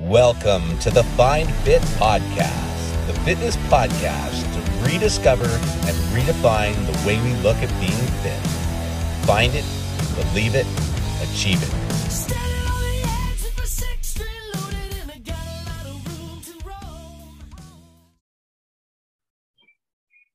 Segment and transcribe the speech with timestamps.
[0.00, 7.22] Welcome to the Find Fit Podcast, the fitness podcast to rediscover and redefine the way
[7.22, 8.40] we look at being fit.
[9.24, 9.64] Find it,
[10.16, 10.66] believe it,
[11.22, 11.72] achieve it.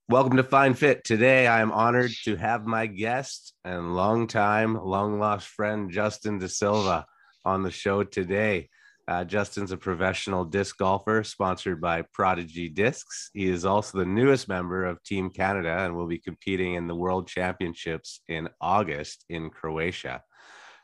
[0.08, 1.04] Welcome to Find Fit.
[1.04, 7.04] Today, I am honored to have my guest and longtime, long lost friend, Justin Dasilva,
[7.44, 8.70] on the show today.
[9.10, 13.32] Uh, Justin's a professional disc golfer sponsored by Prodigy Discs.
[13.34, 16.94] He is also the newest member of Team Canada and will be competing in the
[16.94, 20.22] World Championships in August in Croatia.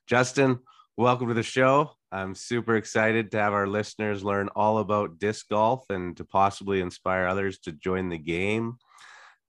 [0.07, 0.57] Justin,
[0.97, 1.91] welcome to the show.
[2.11, 6.81] I'm super excited to have our listeners learn all about disc golf and to possibly
[6.81, 8.79] inspire others to join the game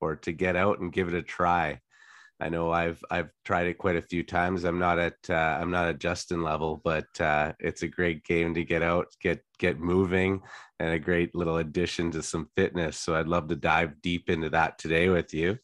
[0.03, 1.81] or to get out and give it a try.
[2.39, 4.65] I know I've I've tried it quite a few times.
[4.65, 8.55] I'm not at uh, I'm not at Justin level, but uh, it's a great game
[8.55, 10.43] to get out, get get moving,
[10.79, 12.99] and a great little addition to some fitness.
[12.99, 15.59] So I'd love to dive deep into that today with you.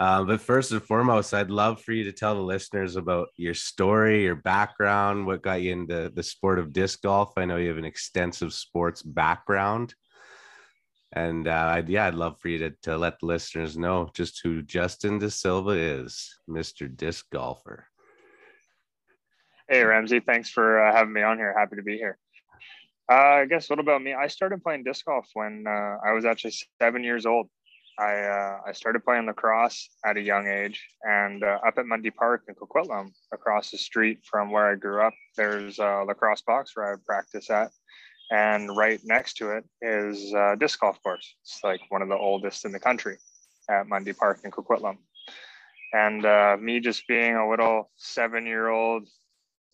[0.00, 3.54] Uh, but first and foremost, I'd love for you to tell the listeners about your
[3.54, 7.32] story, your background, what got you into the sport of disc golf.
[7.36, 9.94] I know you have an extensive sports background.
[11.14, 14.40] And uh, I'd, yeah, I'd love for you to, to let the listeners know just
[14.42, 16.94] who Justin Dasilva is, Mr.
[16.94, 17.86] Disc Golfer.
[19.68, 21.54] Hey, Ramsey, thanks for uh, having me on here.
[21.56, 22.18] Happy to be here.
[23.10, 24.12] Uh, I guess what about me?
[24.12, 27.48] I started playing disc golf when uh, I was actually seven years old.
[27.98, 32.10] I uh, I started playing lacrosse at a young age, and uh, up at Mundy
[32.10, 36.72] Park in Coquitlam, across the street from where I grew up, there's a lacrosse box
[36.74, 37.70] where I practice at
[38.30, 41.34] and right next to it is a disc golf course.
[41.42, 43.18] It's like one of the oldest in the country
[43.68, 44.98] at Mundy Park in Coquitlam.
[45.92, 49.08] And uh, me just being a little seven-year-old,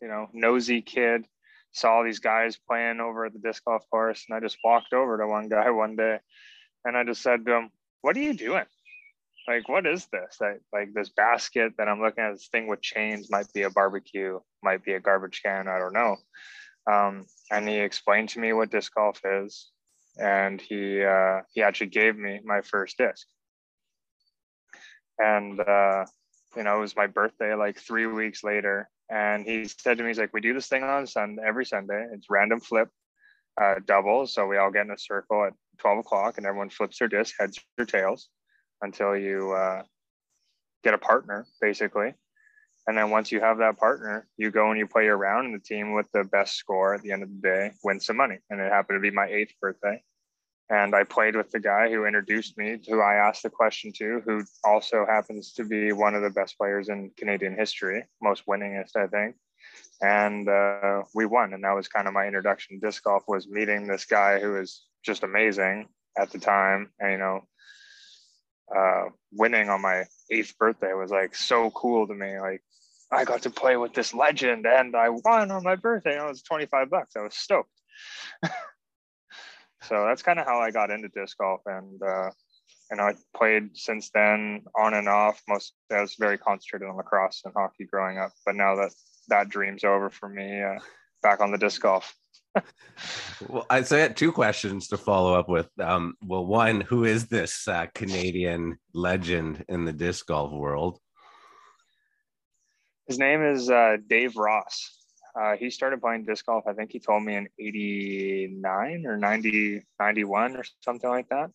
[0.03, 1.25] you know, nosy kid,
[1.73, 5.19] saw these guys playing over at the disc golf course, and I just walked over
[5.19, 6.19] to one guy one day,
[6.85, 7.71] and I just said to him,
[8.03, 8.67] "What are you doing?
[9.49, 10.37] Like, what is this?
[10.41, 13.71] Like, like this basket that I'm looking at, this thing with chains, might be a
[13.71, 16.17] barbecue, might be a garbage can, I don't know."
[16.91, 19.71] Um, and he explained to me what disc golf is,
[20.19, 23.27] and he uh, he actually gave me my first disc.
[25.19, 26.07] And uh,
[26.57, 30.11] you know, it was my birthday like three weeks later, and he said to me,
[30.11, 32.07] "He's like, we do this thing on Sunday every Sunday.
[32.13, 32.89] It's random flip,
[33.61, 34.35] uh, doubles.
[34.35, 37.35] So we all get in a circle at 12 o'clock, and everyone flips their disc,
[37.39, 38.29] heads or tails,
[38.83, 39.83] until you uh,
[40.83, 42.15] get a partner, basically."
[42.87, 45.61] And then once you have that partner, you go and you play around, and the
[45.63, 48.39] team with the best score at the end of the day wins some money.
[48.49, 50.03] And it happened to be my eighth birthday.
[50.71, 54.23] And I played with the guy who introduced me, who I asked the question to,
[54.25, 58.95] who also happens to be one of the best players in Canadian history, most winningest,
[58.95, 59.35] I think.
[60.01, 61.53] And uh, we won.
[61.55, 64.53] And that was kind of my introduction to disc golf was meeting this guy who
[64.53, 66.91] was just amazing at the time.
[67.01, 67.41] And, you know,
[68.75, 72.39] uh, winning on my eighth birthday was like so cool to me.
[72.39, 72.63] Like
[73.13, 76.15] I got to play with this legend and I won on my birthday.
[76.15, 77.17] And It was 25 bucks.
[77.17, 77.71] I was stoked.
[79.83, 81.63] so that's kind of how I got into disc golf.
[81.67, 82.31] And, uh,
[82.91, 85.41] and I played since then on and off.
[85.49, 88.93] Most I was very concentrated on lacrosse and hockey growing up, but now that
[89.29, 90.79] that dream's over for me, uh,
[91.23, 92.15] back on the disc golf.
[93.49, 95.69] well, I so I had two questions to follow up with.
[95.79, 100.99] Um, well, one, who is this uh, Canadian legend in the disc golf world?
[103.11, 104.89] His name is uh, Dave Ross.
[105.35, 109.83] Uh, he started playing disc golf, I think he told me in 89 or 90,
[109.99, 111.51] 91 or something like that.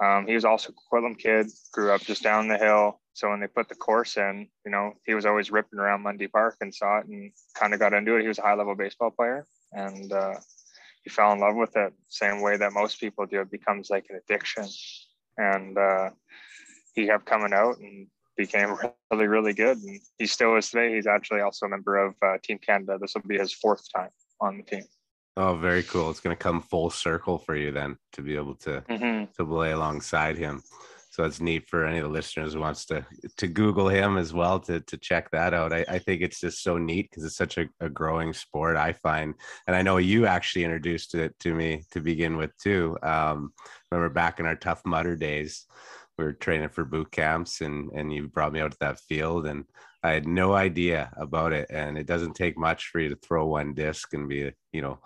[0.00, 3.00] Um, he was also a Coquitlam kid, grew up just down the hill.
[3.12, 6.28] So when they put the course in, you know, he was always ripping around Mundy
[6.28, 8.22] Park and saw it and kind of got into it.
[8.22, 10.34] He was a high level baseball player and uh,
[11.02, 13.40] he fell in love with it, same way that most people do.
[13.40, 14.66] It becomes like an addiction.
[15.38, 16.10] And uh,
[16.94, 18.76] he kept coming out and became
[19.12, 19.78] really, really good.
[19.78, 20.94] And he still is today.
[20.94, 22.98] He's actually also a member of uh, Team Canada.
[23.00, 24.84] This will be his fourth time on the team.
[25.36, 26.10] Oh, very cool.
[26.10, 29.24] It's going to come full circle for you then to be able to mm-hmm.
[29.36, 30.62] to play alongside him.
[31.10, 34.32] So it's neat for any of the listeners who wants to to Google him as
[34.32, 35.72] well to to check that out.
[35.72, 38.76] I, I think it's just so neat because it's such a, a growing sport.
[38.76, 39.34] I find,
[39.66, 42.96] and I know you actually introduced it to me to begin with too.
[43.02, 43.52] Um,
[43.90, 45.66] remember back in our Tough Mudder days,
[46.18, 49.46] we were training for boot camps and and you brought me out to that field
[49.46, 49.64] and
[50.04, 51.66] I had no idea about it.
[51.70, 54.98] And it doesn't take much for you to throw one disc and be you know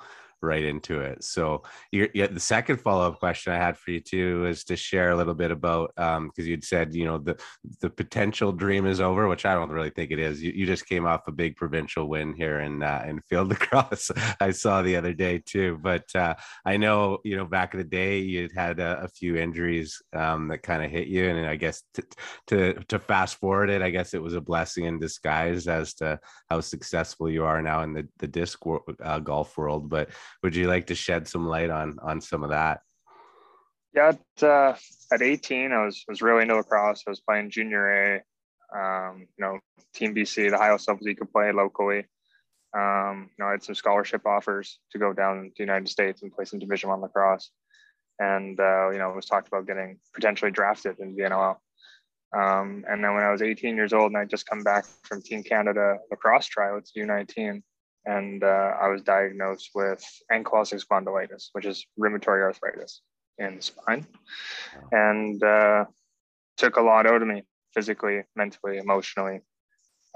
[0.42, 1.24] right into it.
[1.24, 1.62] So
[1.92, 5.10] you're, yeah, the second follow up question I had for you too is to share
[5.10, 7.40] a little bit about because um, you'd said you know the
[7.80, 10.42] the potential dream is over, which I don't really think it is.
[10.42, 14.10] You, you just came off a big provincial win here in uh, in field lacrosse.
[14.40, 17.84] I saw the other day too, but uh, I know you know back in the
[17.84, 21.56] day you'd had a, a few injuries um, that kind of hit you, and I
[21.56, 22.02] guess to,
[22.48, 26.20] to to fast forward it, I guess it was a blessing in disguise as to
[26.50, 28.60] how successful you are now in the the disc
[29.02, 29.88] uh, golf world.
[29.88, 30.10] But
[30.42, 32.80] would you like to shed some light on on some of that?
[33.94, 34.74] Yeah, at, uh,
[35.12, 37.04] at 18, I was was really into lacrosse.
[37.06, 38.22] I was playing junior A,
[38.78, 39.58] um, you know,
[39.94, 42.04] Team BC, the highest levels you could play locally.
[42.76, 46.22] Um, you know, I had some scholarship offers to go down to the United States
[46.22, 47.50] and play some Division One lacrosse,
[48.18, 51.56] and uh, you know, it was talked about getting potentially drafted in the NLL.
[52.36, 55.22] Um, and then when I was 18 years old and I just come back from
[55.22, 57.62] Team Canada lacrosse tryouts, U19,
[58.08, 60.02] and uh, I was diagnosed with
[60.32, 63.02] ankylosing spondylitis, which is rheumatoid arthritis
[63.36, 64.06] in the spine,
[64.90, 65.84] and uh,
[66.56, 67.42] took a lot out of me
[67.74, 69.40] physically, mentally, emotionally.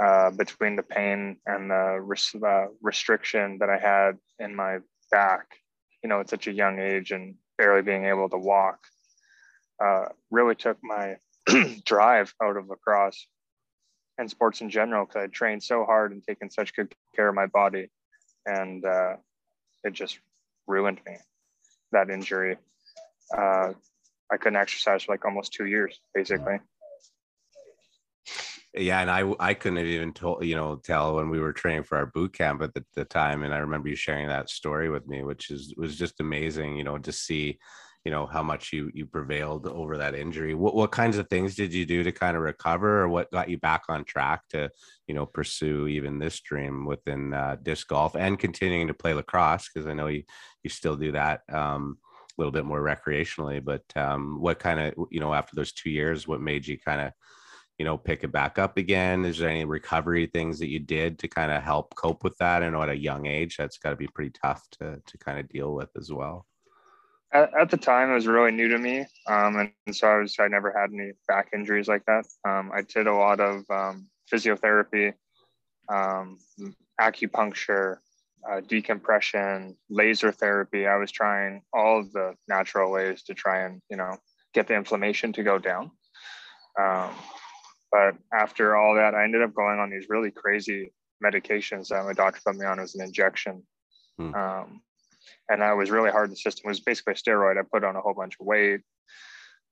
[0.02, 4.78] Uh, between the pain and the res- uh, restriction that I had in my
[5.10, 5.44] back,
[6.02, 8.78] you know, at such a young age and barely being able to walk,
[9.84, 11.16] uh, really took my
[11.84, 13.26] drive out of lacrosse
[14.18, 17.34] and sports in general because I trained so hard and taken such good care of
[17.34, 17.90] my body,
[18.46, 19.16] and uh,
[19.84, 20.18] it just
[20.66, 21.16] ruined me.
[21.92, 22.56] That injury,
[23.36, 23.72] uh,
[24.30, 26.60] I couldn't exercise for like almost two years, basically.
[28.74, 31.84] Yeah, and I I couldn't have even told you know tell when we were training
[31.84, 34.88] for our boot camp at the, the time, and I remember you sharing that story
[34.88, 37.58] with me, which is was just amazing, you know, to see
[38.04, 40.54] you know how much you you prevailed over that injury.
[40.54, 43.48] What what kinds of things did you do to kind of recover or what got
[43.48, 44.70] you back on track to
[45.06, 49.68] you know pursue even this dream within uh, disc golf and continuing to play lacrosse?
[49.72, 50.24] Because i know you
[50.64, 54.94] you still do that um, a little bit more recreationally but um, what kind of
[55.10, 57.12] you know after those two years what made you kind of
[57.78, 59.24] you know pick it back up again?
[59.24, 62.62] Is there any recovery things that you did to kind of help cope with that?
[62.64, 65.38] I know at a young age that's got to be pretty tough to to kind
[65.38, 66.46] of deal with as well
[67.32, 70.18] at, at, the time it was really new to me um, and, and, so i
[70.18, 72.26] was i never had any back injuries like that.
[72.48, 75.14] Um, i did a lot of um, physiotherapy
[75.88, 76.38] um,
[77.00, 77.98] acupuncture
[78.50, 80.84] uh, decompression laser therapy.
[80.86, 84.16] I was trying all of the natural ways to try and you know
[84.52, 85.90] get the inflammation to go down.
[86.80, 87.10] Um,
[87.90, 90.92] but after all that i ended up going on these really crazy
[91.22, 93.62] medications that my doctor put me on as an injection.
[94.18, 94.34] Hmm.
[95.52, 96.30] And that was really hard.
[96.30, 97.58] The system it was basically a steroid.
[97.58, 98.80] I put on a whole bunch of weight.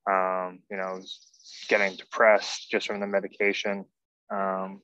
[0.09, 1.19] Um, you know, was
[1.67, 3.85] getting depressed just from the medication.
[4.31, 4.81] Um,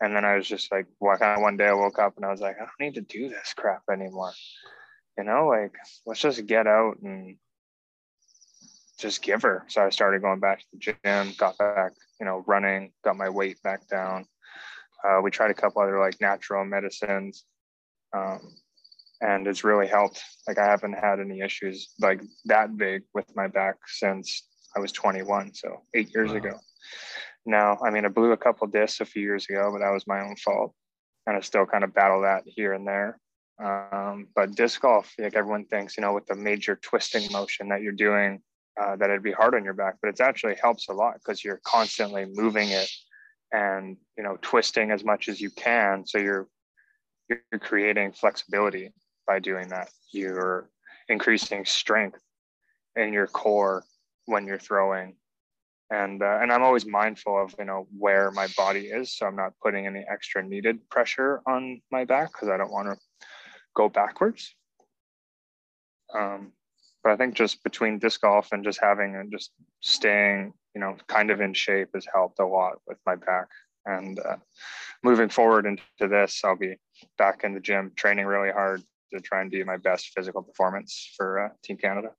[0.00, 2.24] and then I was just like, well, kind of one day I woke up and
[2.24, 4.32] I was like, I don't need to do this crap anymore.
[5.16, 5.74] You know, like
[6.06, 7.36] let's just get out and
[8.98, 9.64] just give her.
[9.68, 13.28] So I started going back to the gym, got back, you know, running, got my
[13.28, 14.26] weight back down.
[15.04, 17.44] Uh, we tried a couple other like natural medicines.
[18.16, 18.56] Um,
[19.20, 20.22] and it's really helped.
[20.46, 24.46] Like I haven't had any issues like that big with my back since
[24.76, 26.36] I was 21, so eight years wow.
[26.36, 26.58] ago.
[27.46, 30.06] Now, I mean, I blew a couple discs a few years ago, but that was
[30.06, 30.74] my own fault,
[31.26, 33.18] and I still kind of battle that here and there.
[33.62, 37.82] Um, but disc golf, like everyone thinks, you know, with the major twisting motion that
[37.82, 38.40] you're doing,
[38.80, 41.44] uh, that it'd be hard on your back, but it actually helps a lot because
[41.44, 42.90] you're constantly moving it
[43.52, 46.48] and you know twisting as much as you can, so you're
[47.28, 48.92] you're creating flexibility
[49.26, 49.90] by doing that.
[50.12, 50.68] You're
[51.08, 52.20] increasing strength
[52.96, 53.84] in your core
[54.26, 55.16] when you're throwing.
[55.90, 59.16] And, uh, and I'm always mindful of, you know, where my body is.
[59.16, 62.88] So I'm not putting any extra needed pressure on my back because I don't want
[62.88, 63.26] to
[63.74, 64.54] go backwards.
[66.14, 66.52] Um,
[67.02, 70.96] but I think just between disc golf and just having and just staying, you know,
[71.06, 73.48] kind of in shape has helped a lot with my back.
[73.84, 74.36] And uh,
[75.02, 76.76] moving forward into this, I'll be
[77.18, 78.82] back in the gym, training really hard,
[79.14, 82.10] to try and do my best physical performance for uh, Team Canada.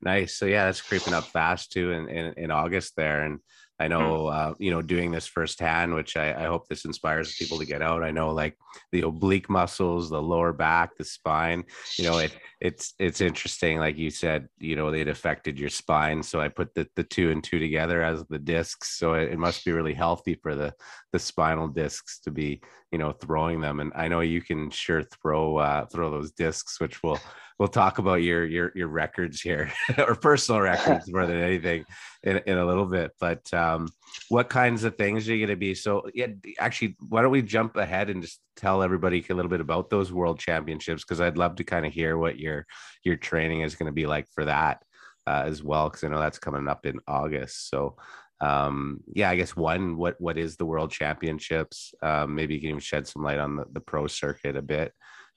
[0.00, 0.36] Nice.
[0.36, 3.22] So yeah, that's creeping up fast too in, in, in August there.
[3.22, 3.40] And
[3.78, 3.90] I hmm.
[3.90, 7.64] know, uh, you know, doing this firsthand, which I, I, hope this inspires people to
[7.64, 8.04] get out.
[8.04, 8.56] I know, like
[8.92, 11.64] the oblique muscles, the lower back, the spine.
[11.98, 13.78] You know, it it's it's interesting.
[13.78, 16.22] Like you said, you know, it affected your spine.
[16.22, 18.98] So I put the, the two and two together as the discs.
[18.98, 20.72] So it, it must be really healthy for the
[21.12, 22.60] the spinal discs to be,
[22.94, 23.80] you know, throwing them.
[23.80, 27.18] And I know you can sure throw uh, throw those discs, which we'll
[27.58, 31.84] we'll talk about your your your records here or personal records more than anything
[32.22, 33.10] in, in a little bit.
[33.18, 33.88] But um,
[34.28, 35.74] what kinds of things are you going to be?
[35.74, 36.28] So yeah,
[36.60, 40.12] actually, why don't we jump ahead and just tell everybody a little bit about those
[40.12, 42.64] world championships because I'd love to kind of hear what your
[43.02, 44.84] your training is going to be like for that
[45.26, 47.70] uh, as well because I know that's coming up in August.
[47.70, 47.96] So
[48.40, 51.94] um yeah i guess one what what is the world championships?
[52.02, 54.92] Um maybe you can even shed some light on the, the pro circuit a bit.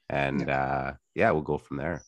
[0.10, 2.04] And uh yeah we'll go from there.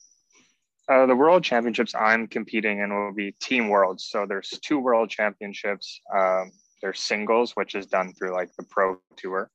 [0.88, 4.08] Uh, the world championships i'm competing in will be team worlds.
[4.10, 6.02] So there's two world championships.
[6.16, 9.52] Um there's singles which is done through like the pro tour.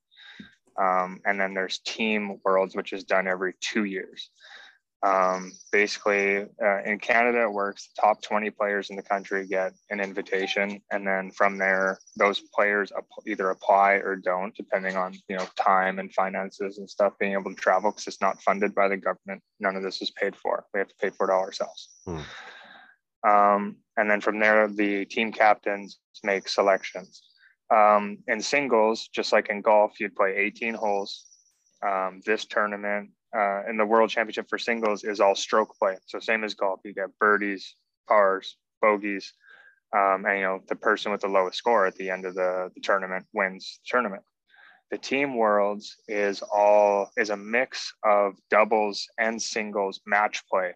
[0.77, 4.31] Um, and then there's team worlds which is done every two years
[5.05, 7.89] um, basically, uh, in Canada, it works.
[7.89, 12.41] The top 20 players in the country get an invitation, and then from there, those
[12.55, 12.91] players
[13.27, 17.13] either apply or don't, depending on you know time and finances and stuff.
[17.19, 19.43] Being able to travel because it's not funded by the government.
[19.61, 20.65] None of this is paid for.
[20.73, 21.91] We have to pay for it all ourselves.
[22.07, 23.29] Hmm.
[23.29, 27.23] Um, and then from there, the team captains make selections.
[27.75, 31.27] Um, in singles, just like in golf, you'd play 18 holes.
[31.87, 35.97] Um, this tournament uh, in the world championship for singles is all stroke play.
[36.07, 37.75] So same as golf, you get birdies,
[38.09, 39.33] pars, bogeys,
[39.95, 42.71] um, and you know the person with the lowest score at the end of the,
[42.75, 44.23] the tournament wins the tournament.
[44.91, 50.75] The team worlds is all is a mix of doubles and singles match play.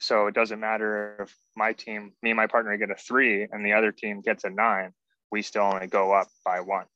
[0.00, 3.64] So it doesn't matter if my team, me and my partner get a three and
[3.64, 4.92] the other team gets a nine,
[5.30, 6.86] we still only go up by one.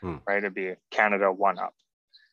[0.00, 0.16] Hmm.
[0.26, 0.38] Right?
[0.38, 1.74] It'd be Canada one up.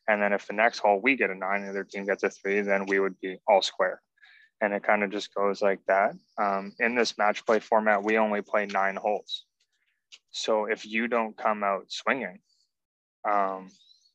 [0.07, 2.23] And then if the next hole we get a nine and the other team gets
[2.23, 4.01] a three, then we would be all square.
[4.61, 6.15] And it kind of just goes like that.
[6.37, 9.45] Um, in this match play format, we only play nine holes.
[10.31, 12.39] So if you don't come out swinging,
[13.29, 13.69] um,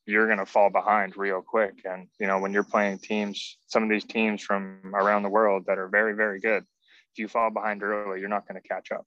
[0.05, 1.81] you're going to fall behind real quick.
[1.85, 5.65] And, you know, when you're playing teams, some of these teams from around the world
[5.67, 6.63] that are very, very good,
[7.13, 9.05] if you fall behind early, you're not going to catch up.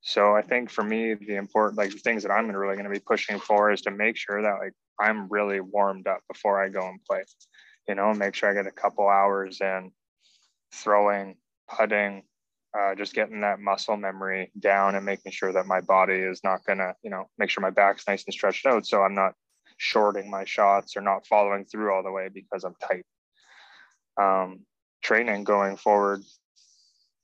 [0.00, 2.90] So I think for me, the important, like the things that I'm really going to
[2.90, 6.68] be pushing for is to make sure that like I'm really warmed up before I
[6.68, 7.24] go and play.
[7.88, 9.92] You know, make sure I get a couple hours in
[10.74, 11.36] throwing,
[11.68, 12.22] putting,
[12.78, 16.64] uh, just getting that muscle memory down and making sure that my body is not
[16.66, 19.32] gonna, you know, make sure my back's nice and stretched out, so I'm not
[19.78, 23.04] shorting my shots or not following through all the way because I'm tight.
[24.20, 24.60] Um,
[25.02, 26.22] training going forward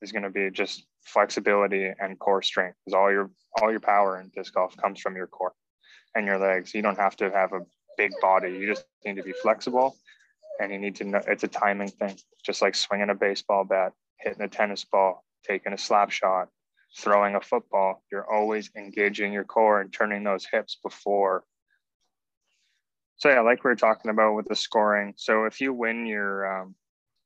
[0.01, 3.29] is going to be just flexibility and core strength because all your
[3.61, 5.53] all your power in disc golf comes from your core
[6.15, 6.73] and your legs.
[6.73, 7.65] You don't have to have a
[7.97, 8.51] big body.
[8.51, 9.95] You just need to be flexible
[10.59, 13.93] and you need to know it's a timing thing, just like swinging a baseball bat,
[14.19, 16.49] hitting a tennis ball, taking a slap shot,
[16.97, 18.03] throwing a football.
[18.11, 21.43] You're always engaging your core and turning those hips before.
[23.17, 25.13] So yeah, like we were talking about with the scoring.
[25.17, 26.75] So if you win your um,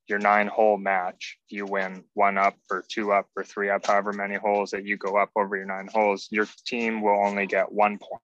[0.08, 4.12] your nine hole match, you win one up or two up or three up, however
[4.12, 7.72] many holes that you go up over your nine holes, your team will only get
[7.72, 8.22] one point.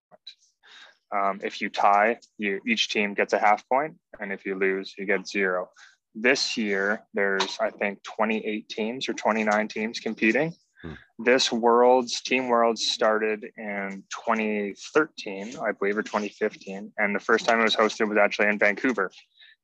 [1.11, 4.93] Um, if you tie, you each team gets a half point, and if you lose,
[4.97, 5.69] you get zero.
[6.13, 10.53] This year, there's I think 28 teams or 29 teams competing.
[10.81, 10.93] Hmm.
[11.19, 17.59] This Worlds Team Worlds started in 2013, I believe, or 2015, and the first time
[17.59, 19.11] it was hosted was actually in Vancouver,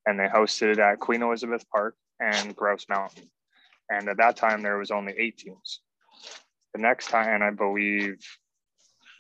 [0.05, 3.29] and they hosted it at Queen Elizabeth Park and Grouse Mountain.
[3.89, 5.81] And at that time, there was only eight teams.
[6.73, 8.19] The next time, I believe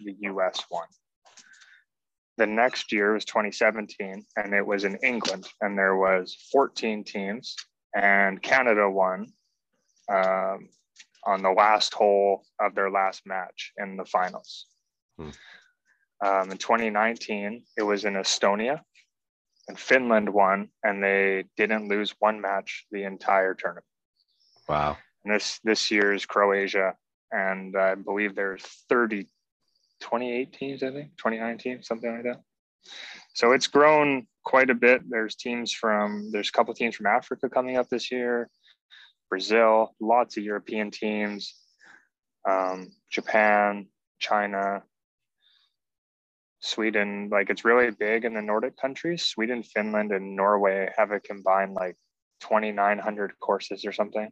[0.03, 0.85] the US won.
[2.37, 7.55] The next year was 2017, and it was in England, and there was 14 teams,
[7.95, 9.27] and Canada won
[10.09, 10.69] um,
[11.25, 14.67] on the last hole of their last match in the finals.
[15.17, 15.29] Hmm.
[16.25, 18.81] Um, in 2019, it was in Estonia,
[19.67, 23.85] and Finland won, and they didn't lose one match the entire tournament.
[24.67, 24.97] Wow!
[25.23, 26.95] And this this is Croatia,
[27.31, 29.27] and I believe there's 30
[30.01, 32.41] 28 teams, I think, 29 teams, something like that.
[33.33, 35.01] So it's grown quite a bit.
[35.09, 38.49] There's teams from, there's a couple teams from Africa coming up this year,
[39.29, 41.55] Brazil, lots of European teams,
[42.49, 43.87] um, Japan,
[44.19, 44.83] China,
[46.59, 47.29] Sweden.
[47.31, 49.23] Like it's really big in the Nordic countries.
[49.23, 51.95] Sweden, Finland, and Norway have a combined like
[52.41, 54.29] 2,900 courses or something.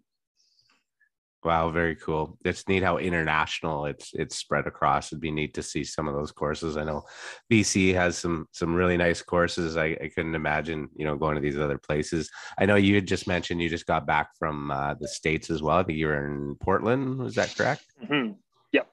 [1.41, 2.37] Wow, very cool.
[2.43, 5.07] It's neat how international it's it's spread across.
[5.07, 6.75] It'd be neat to see some of those courses.
[6.75, 7.03] I know
[7.49, 9.77] BC has some some really nice courses.
[9.77, 12.29] I, I couldn't imagine, you know, going to these other places.
[12.57, 15.61] I know you had just mentioned you just got back from uh, the states as
[15.61, 15.77] well.
[15.77, 17.19] I think you were in Portland.
[17.19, 17.85] Was that correct?
[18.03, 18.33] Mm-hmm.
[18.73, 18.89] Yep,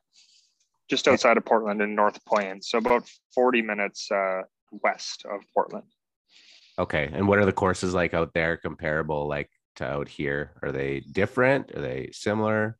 [0.88, 5.86] just outside of Portland in North Plains, so about forty minutes uh, west of Portland.
[6.78, 8.56] Okay, and what are the courses like out there?
[8.56, 10.52] Comparable, like to out here?
[10.62, 11.74] Are they different?
[11.74, 12.76] Are they similar?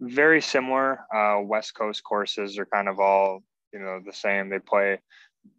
[0.00, 1.00] Very similar.
[1.14, 3.42] Uh, West Coast courses are kind of all
[3.72, 4.48] you know the same.
[4.48, 4.98] They play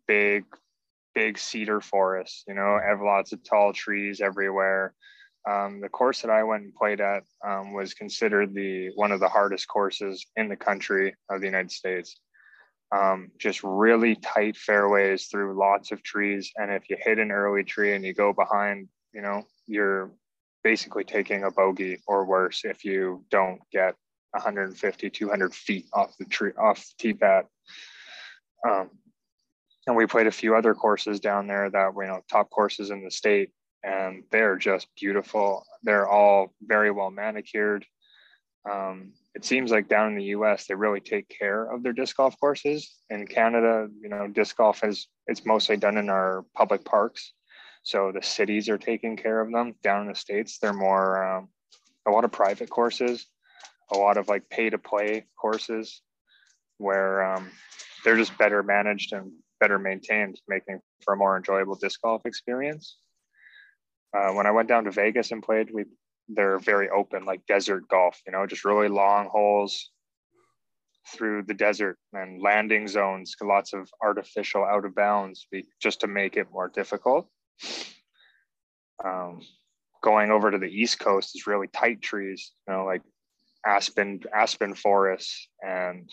[0.07, 0.45] big,
[1.15, 2.43] big cedar forests.
[2.47, 4.93] You know, have lots of tall trees everywhere.
[5.49, 9.19] Um, the course that I went and played at um, was considered the one of
[9.19, 12.17] the hardest courses in the country of the United States.
[12.95, 17.63] Um, just really tight fairways through lots of trees, and if you hit an early
[17.63, 20.11] tree and you go behind, you know, you're
[20.63, 23.95] basically taking a bogey or worse if you don't get
[24.31, 27.45] 150, 200 feet off the tree off the tee pad.
[28.67, 28.89] Um,
[29.85, 32.89] and we played a few other courses down there that were you know top courses
[32.89, 33.51] in the state
[33.83, 35.65] and they're just beautiful.
[35.83, 37.85] They're all very well manicured.
[38.69, 42.15] Um, it seems like down in the us they really take care of their disc
[42.15, 42.95] golf courses.
[43.09, 47.33] In canada you know disc golf is it's mostly done in our public parks
[47.83, 51.47] so the cities are taking care of them down in the states they're more um,
[52.07, 53.27] a lot of private courses
[53.91, 56.01] a lot of like pay to play courses
[56.77, 57.49] where um,
[58.03, 62.97] they're just better managed and better maintained, making for a more enjoyable disc golf experience.
[64.15, 65.85] Uh, when I went down to Vegas and played, we
[66.29, 68.19] they're very open, like desert golf.
[68.25, 69.89] You know, just really long holes
[71.15, 75.47] through the desert and landing zones, lots of artificial out of bounds,
[75.81, 77.27] just to make it more difficult.
[79.03, 79.41] Um,
[80.01, 83.01] going over to the East Coast is really tight trees, you know, like
[83.65, 86.09] aspen aspen forests and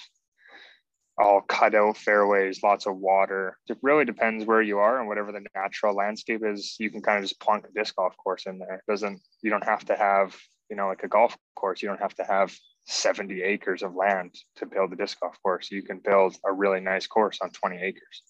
[1.19, 3.59] all cut out fairways, lots of water.
[3.69, 6.77] It really depends where you are and whatever the natural landscape is.
[6.79, 8.77] You can kind of just plunk a disc golf course in there.
[8.77, 10.35] It doesn't you don't have to have
[10.71, 11.83] you know like a golf course.
[11.83, 12.57] You don't have to have
[12.87, 15.71] 70 acres of land to build a disc golf course.
[15.71, 18.23] You can build a really nice course on 20 acres.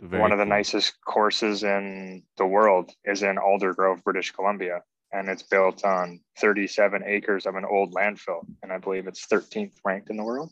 [0.00, 4.82] Very One of the nicest courses in the world is in Aldergrove, British Columbia,
[5.12, 9.72] and it's built on 37 acres of an old landfill, and I believe it's 13th
[9.84, 10.50] ranked in the world.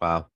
[0.00, 0.26] Wow.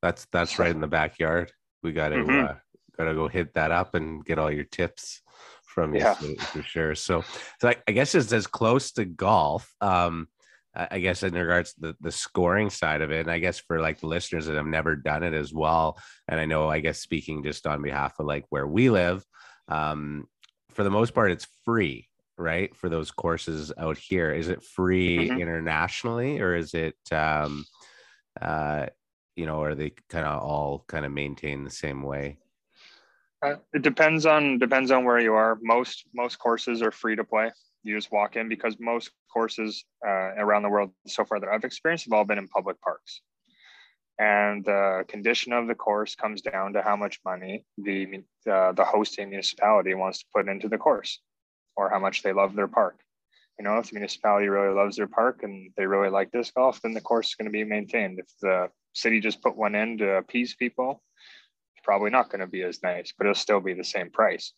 [0.00, 1.52] That's that's right in the backyard.
[1.82, 2.46] We got to mm-hmm.
[2.46, 2.54] uh,
[2.96, 5.20] got to go hit that up and get all your tips
[5.64, 6.14] from you yeah.
[6.14, 6.94] for sure.
[6.94, 7.24] So,
[7.60, 9.72] so I, I, guess it's as close to golf.
[9.80, 10.28] Um,
[10.74, 13.80] I guess in regards to the, the scoring side of it, and I guess for
[13.80, 15.98] like the listeners that have never done it as well,
[16.28, 19.24] and I know I guess speaking just on behalf of like where we live,
[19.68, 20.24] um,
[20.70, 22.74] for the most part, it's free, right?
[22.74, 25.40] For those courses out here, is it free mm-hmm.
[25.40, 27.66] internationally or is it um,
[28.40, 28.86] uh,
[29.36, 32.38] you know, are they kind of all kind of maintain the same way?
[33.42, 35.58] Uh, it depends on depends on where you are.
[35.62, 37.50] Most most courses are free to play.
[37.82, 41.64] You just walk in because most courses uh, around the world so far that I've
[41.64, 43.20] experienced have all been in public parks.
[44.18, 48.84] And the condition of the course comes down to how much money the uh, the
[48.84, 51.20] hosting municipality wants to put into the course,
[51.76, 53.00] or how much they love their park.
[53.58, 56.80] You know, if the municipality really loves their park and they really like disc golf,
[56.82, 58.20] then the course is going to be maintained.
[58.20, 61.02] If the city just put one in to appease people,
[61.82, 64.52] probably not going to be as nice, but it'll still be the same price.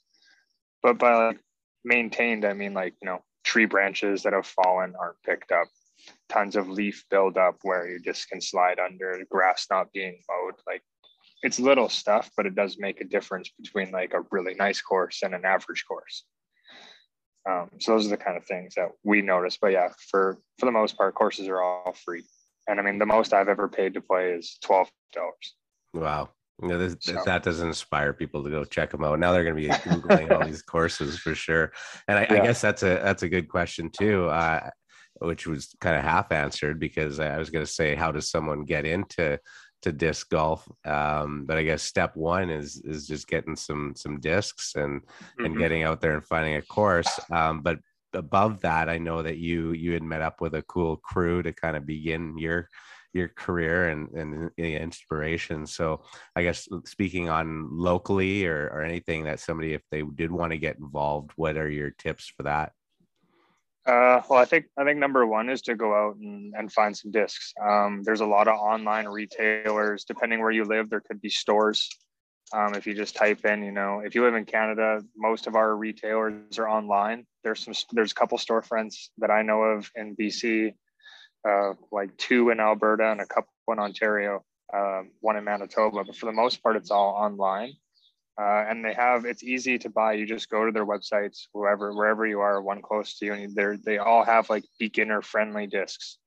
[0.82, 1.40] But by like
[1.84, 5.68] maintained, I mean like, you know, tree branches that have fallen aren't picked up,
[6.28, 10.54] tons of leaf buildup where you just can slide under, grass not being mowed.
[10.66, 10.82] Like
[11.42, 15.22] it's little stuff, but it does make a difference between like a really nice course
[15.22, 16.24] and an average course.
[17.48, 19.58] Um, so those are the kind of things that we notice.
[19.60, 22.24] But yeah, for for the most part, courses are all free.
[22.66, 25.54] And I mean, the most I've ever paid to play is twelve dollars.
[25.92, 26.30] Wow.
[26.62, 27.20] You know, this, so.
[27.24, 29.18] that doesn't inspire people to go check them out.
[29.18, 31.72] Now they're going to be googling all these courses for sure.
[32.06, 32.34] And I, yeah.
[32.34, 34.70] I, guess that's a that's a good question too, uh,
[35.20, 38.64] which was kind of half answered because I was going to say, how does someone
[38.64, 39.38] get into
[39.84, 40.66] to disc golf.
[40.86, 45.44] Um, but I guess step one is is just getting some some discs and mm-hmm.
[45.44, 47.20] and getting out there and finding a course.
[47.30, 47.78] Um, but
[48.14, 51.52] above that, I know that you you had met up with a cool crew to
[51.52, 52.70] kind of begin your
[53.14, 55.66] your career and, and inspiration.
[55.66, 56.02] So
[56.34, 60.58] I guess speaking on locally or, or anything that somebody, if they did want to
[60.58, 62.72] get involved, what are your tips for that?
[63.86, 66.96] Uh, well, I think I think number one is to go out and, and find
[66.96, 67.52] some discs.
[67.62, 70.04] Um, there's a lot of online retailers.
[70.04, 71.90] Depending where you live, there could be stores.
[72.52, 75.54] Um, if you just type in, you know, if you live in Canada, most of
[75.54, 77.26] our retailers are online.
[77.42, 80.74] There's some there's a couple storefronts that I know of in BC,
[81.48, 86.04] uh, like two in Alberta and a couple in Ontario, um, one in Manitoba.
[86.04, 87.72] But for the most part, it's all online.
[88.40, 91.94] Uh, and they have it's easy to buy you just go to their websites wherever
[91.94, 95.68] wherever you are one close to you and they they all have like beginner friendly
[95.68, 96.18] discs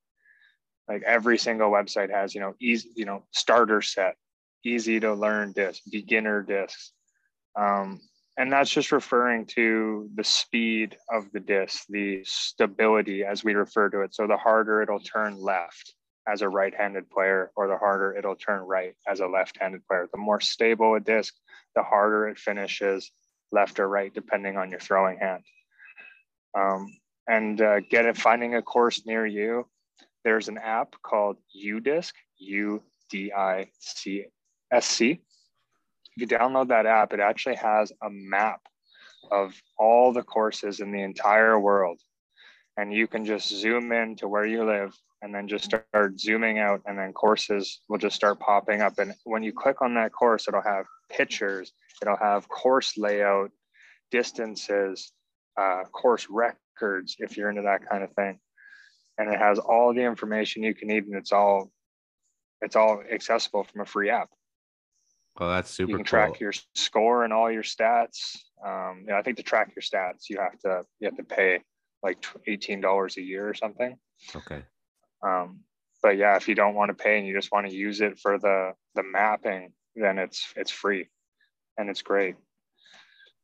[0.87, 4.15] like every single website has you know easy you know starter set
[4.63, 6.93] easy to learn disc beginner discs
[7.57, 7.99] um,
[8.37, 13.89] and that's just referring to the speed of the disc, the stability as we refer
[13.89, 14.13] to it.
[14.13, 15.93] So the harder it'll turn left
[16.27, 20.07] as a right-handed player, or the harder it'll turn right as a left-handed player.
[20.11, 21.33] The more stable a disc,
[21.75, 23.11] the harder it finishes
[23.51, 25.43] left or right, depending on your throwing hand.
[26.57, 26.87] Um,
[27.29, 29.67] and uh, get it, finding a course near you.
[30.23, 34.25] There's an app called UDisc, U D I C
[34.71, 35.21] S C
[36.17, 38.61] you download that app, it actually has a map
[39.31, 41.99] of all the courses in the entire world.
[42.77, 46.59] And you can just zoom in to where you live and then just start zooming
[46.59, 48.99] out, and then courses will just start popping up.
[48.99, 53.49] And when you click on that course, it'll have pictures, it'll have course layout,
[54.11, 55.11] distances,
[55.59, 58.39] uh, course records, if you're into that kind of thing.
[59.17, 61.71] And it has all the information you can need, and it's all
[62.61, 64.29] it's all accessible from a free app.
[65.39, 65.91] Well, that's super.
[65.91, 66.09] You can cool.
[66.09, 68.37] track your score and all your stats.
[68.65, 71.59] Um, yeah, I think to track your stats, you have to you have to pay
[72.03, 73.97] like eighteen dollars a year or something.
[74.35, 74.63] Okay.
[75.23, 75.61] Um,
[76.01, 78.19] but yeah, if you don't want to pay and you just want to use it
[78.19, 81.07] for the the mapping, then it's it's free,
[81.77, 82.35] and it's great.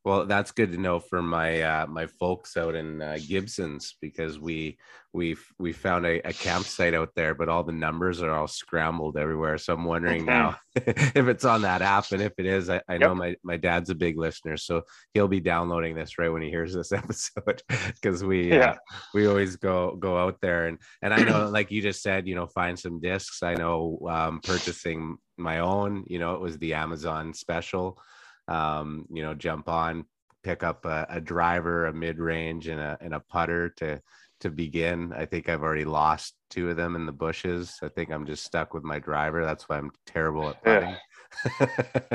[0.05, 4.37] Well, that's good to know for my uh, my folks out in uh, Gibsons because
[4.37, 4.77] we
[5.13, 9.15] we we found a, a, campsite out there, but all the numbers are all scrambled
[9.15, 9.57] everywhere.
[9.57, 12.93] So I'm wondering now if it's on that app, and if it is, I, I
[12.93, 13.01] yep.
[13.01, 14.81] know my my dad's a big listener, so
[15.13, 18.69] he'll be downloading this right when he hears this episode because we uh, yeah.
[18.71, 18.75] uh,
[19.13, 22.35] we always go go out there and and I know like you just said, you
[22.35, 23.41] know, find some discs.
[23.41, 27.99] I know um, purchasing my own, you know, it was the Amazon special
[28.47, 30.05] um, you know, jump on,
[30.43, 34.01] pick up a, a driver, a mid range, and a and a putter to
[34.41, 35.13] to begin.
[35.13, 37.79] I think I've already lost two of them in the bushes.
[37.81, 39.45] I think I'm just stuck with my driver.
[39.45, 40.89] That's why I'm terrible at putting.
[40.89, 40.97] Yeah.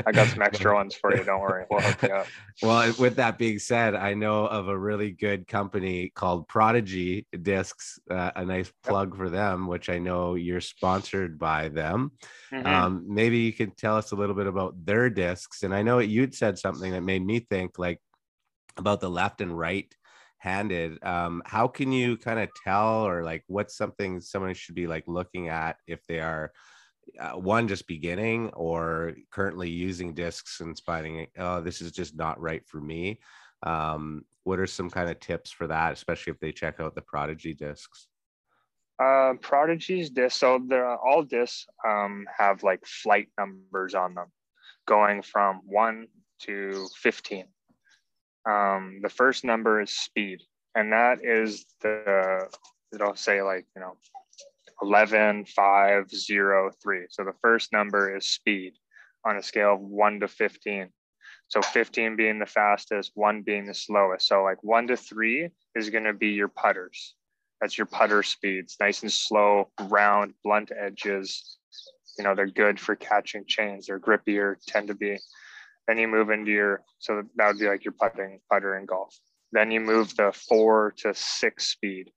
[0.05, 1.23] I got some extra ones for you.
[1.23, 1.65] Don't worry.
[1.69, 2.27] We'll hook you up.
[2.61, 7.99] Well, with that being said, I know of a really good company called Prodigy Discs.
[8.09, 9.17] Uh, a nice plug yep.
[9.17, 12.11] for them, which I know you're sponsored by them.
[12.51, 12.67] Mm-hmm.
[12.67, 15.63] Um, maybe you can tell us a little bit about their discs.
[15.63, 18.01] And I know you'd said something that made me think like
[18.75, 19.93] about the left and right
[20.39, 24.87] handed um, how can you kind of tell or like what's something someone should be
[24.87, 26.51] like looking at if they are
[27.19, 32.39] uh, one just beginning or currently using discs and finding oh this is just not
[32.39, 33.19] right for me.
[33.63, 37.01] Um, what are some kind of tips for that especially if they check out the
[37.01, 38.07] prodigy discs?
[39.01, 44.27] Uh, prodigy's discs so they're all discs um, have like flight numbers on them
[44.87, 46.07] going from 1
[46.39, 47.45] to 15
[48.49, 50.41] um, the first number is speed
[50.75, 52.49] and that is the
[52.93, 53.95] it'll say like you know
[54.81, 57.05] 11, 5, 0, 3.
[57.09, 58.73] So the first number is speed
[59.25, 60.89] on a scale of 1 to 15.
[61.47, 64.27] So 15 being the fastest, 1 being the slowest.
[64.27, 67.15] So like 1 to 3 is going to be your putters.
[67.59, 71.57] That's your putter speeds, nice and slow, round, blunt edges.
[72.17, 73.87] You know, they're good for catching chains.
[73.87, 75.17] They're grippier, tend to be.
[75.87, 79.17] Then you move into your, so that would be like your putting, putter in golf.
[79.51, 82.11] Then you move the four to six speed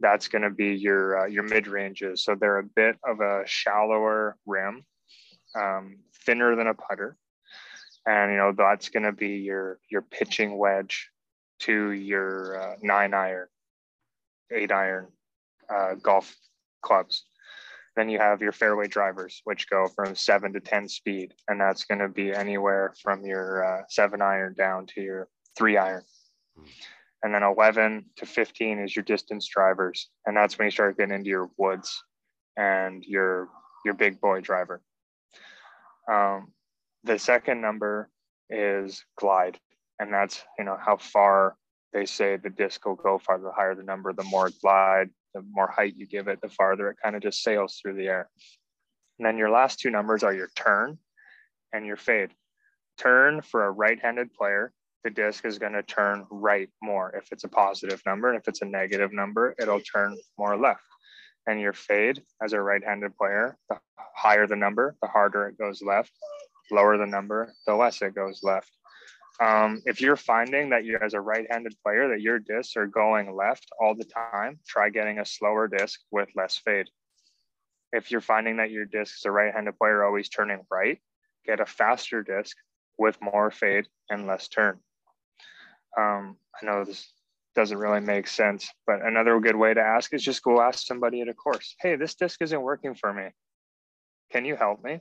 [0.00, 2.24] that's going to be your uh, your mid ranges.
[2.24, 4.84] So they're a bit of a shallower rim,
[5.54, 7.16] um, thinner than a putter,
[8.06, 11.10] and you know that's going to be your your pitching wedge
[11.60, 13.48] to your uh, nine iron,
[14.52, 15.08] eight iron
[15.74, 16.34] uh, golf
[16.82, 17.24] clubs.
[17.96, 21.84] Then you have your fairway drivers, which go from seven to ten speed, and that's
[21.84, 26.02] going to be anywhere from your uh, seven iron down to your three iron.
[26.58, 26.68] Mm-hmm
[27.22, 31.14] and then 11 to 15 is your distance drivers and that's when you start getting
[31.14, 32.02] into your woods
[32.56, 33.48] and your
[33.84, 34.82] your big boy driver.
[36.10, 36.52] Um,
[37.04, 38.10] the second number
[38.50, 39.58] is glide
[39.98, 41.56] and that's you know how far
[41.92, 43.18] they say the disc will go.
[43.18, 46.48] Far the higher the number the more glide the more height you give it the
[46.48, 48.28] farther it kind of just sails through the air.
[49.18, 50.98] And then your last two numbers are your turn
[51.72, 52.30] and your fade.
[52.98, 54.72] Turn for a right-handed player
[55.06, 58.28] the disc is going to turn right more if it's a positive number.
[58.28, 60.82] And if it's a negative number, it'll turn more left.
[61.46, 63.78] And your fade as a right-handed player, the
[64.16, 66.10] higher the number, the harder it goes left.
[66.72, 68.72] Lower the number, the less it goes left.
[69.40, 73.32] Um, if you're finding that you as a right-handed player that your discs are going
[73.36, 76.88] left all the time, try getting a slower disc with less fade.
[77.92, 80.98] If you're finding that your disc is a right-handed player always turning right,
[81.44, 82.56] get a faster disc
[82.98, 84.80] with more fade and less turn.
[85.98, 87.10] Um, I know this
[87.54, 91.22] doesn't really make sense, but another good way to ask is just go ask somebody
[91.22, 91.74] at a course.
[91.80, 93.28] Hey, this disc isn't working for me.
[94.30, 95.00] Can you help me?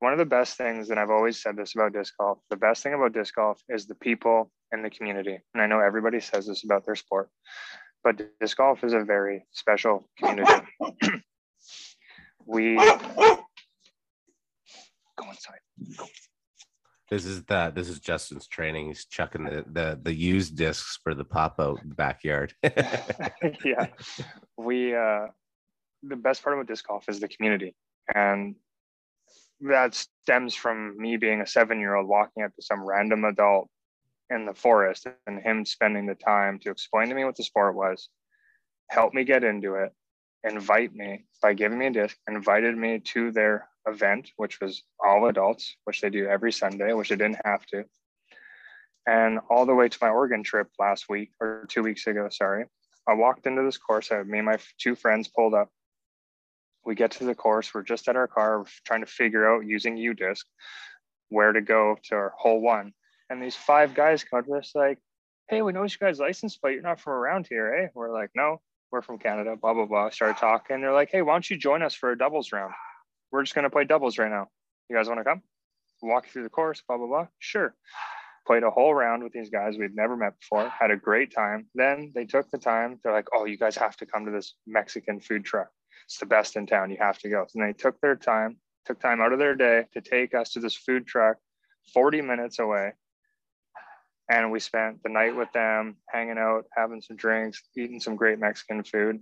[0.00, 2.82] one of the best things, and I've always said this about disc golf, the best
[2.82, 5.38] thing about disc golf is the people and the community.
[5.54, 7.30] And I know everybody says this about their sport,
[8.04, 10.52] but disc golf is a very special community.
[12.46, 13.38] we go
[15.18, 15.60] inside.
[15.96, 16.06] Go.
[17.08, 18.88] This is the this is Justin's training.
[18.88, 22.52] He's chucking the the, the used discs for the pop out backyard.
[22.62, 23.86] yeah,
[24.56, 25.26] we uh,
[26.02, 27.76] the best part about disc golf is the community,
[28.12, 28.56] and
[29.60, 33.68] that stems from me being a seven year old walking up to some random adult
[34.30, 37.74] in the forest and him spending the time to explain to me what the sport
[37.74, 38.08] was,
[38.90, 39.92] help me get into it,
[40.44, 45.28] invite me by giving me a disc, invited me to their event, which was all
[45.28, 47.84] adults, which they do every Sunday, which they didn't have to.
[49.06, 52.66] And all the way to my Oregon trip last week or two weeks ago, sorry,
[53.08, 54.10] I walked into this course.
[54.10, 55.70] I, me and my two friends pulled up
[56.86, 59.96] we get to the course, we're just at our car, trying to figure out using
[59.96, 60.44] UDisc
[61.28, 62.92] where to go to our hole one.
[63.28, 64.98] And these five guys come up to us like,
[65.48, 66.74] hey, we know you guys license plate.
[66.74, 67.88] You're not from around here, eh?
[67.94, 68.60] We're like, no,
[68.92, 70.10] we're from Canada, blah, blah, blah.
[70.10, 70.80] Started talking.
[70.80, 72.72] They're like, hey, why don't you join us for a doubles round?
[73.30, 74.48] We're just going to play doubles right now.
[74.88, 75.42] You guys want to come?
[76.02, 77.26] Walk through the course, blah, blah, blah.
[77.38, 77.74] Sure.
[78.46, 81.66] Played a whole round with these guys we'd never met before, had a great time.
[81.74, 83.00] Then they took the time.
[83.02, 85.68] They're like, oh, you guys have to come to this Mexican food truck
[86.06, 86.90] it's the best in town.
[86.90, 87.46] You have to go.
[87.54, 90.60] And they took their time, took time out of their day to take us to
[90.60, 91.36] this food truck
[91.92, 92.92] 40 minutes away.
[94.30, 98.38] And we spent the night with them, hanging out, having some drinks, eating some great
[98.38, 99.20] Mexican food.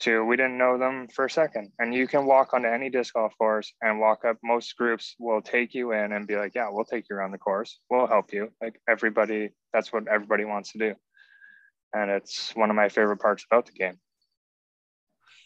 [0.00, 1.72] To we didn't know them for a second.
[1.78, 4.38] And you can walk onto any disc golf course and walk up.
[4.42, 7.38] Most groups will take you in and be like, Yeah, we'll take you around the
[7.38, 7.78] course.
[7.90, 8.50] We'll help you.
[8.62, 10.94] Like everybody, that's what everybody wants to do.
[11.92, 13.98] And it's one of my favorite parts about the game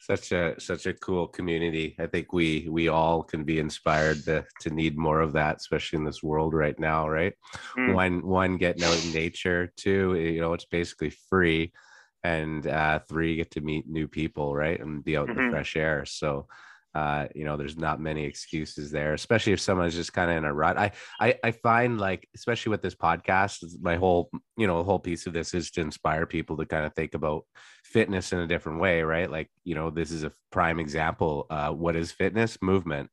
[0.05, 4.45] such a such a cool community i think we we all can be inspired to
[4.61, 7.33] to need more of that especially in this world right now right
[7.79, 7.95] mm.
[7.95, 11.73] one one getting out in nature two you know it's basically free
[12.25, 15.31] and uh three get to meet new people right and be out mm-hmm.
[15.33, 15.53] in the mm-hmm.
[15.53, 16.47] fresh air so
[16.95, 20.45] uh, you know, there's not many excuses there, especially if someone's just kind of in
[20.45, 20.79] a rut.
[20.79, 25.27] I, I, I find like, especially with this podcast, my whole, you know, whole piece
[25.27, 27.47] of this is to inspire people to kind of think about
[27.83, 29.29] fitness in a different way, right?
[29.29, 31.47] Like, you know, this is a prime example.
[31.51, 32.59] Uh, what is fitness?
[32.63, 33.11] Movement,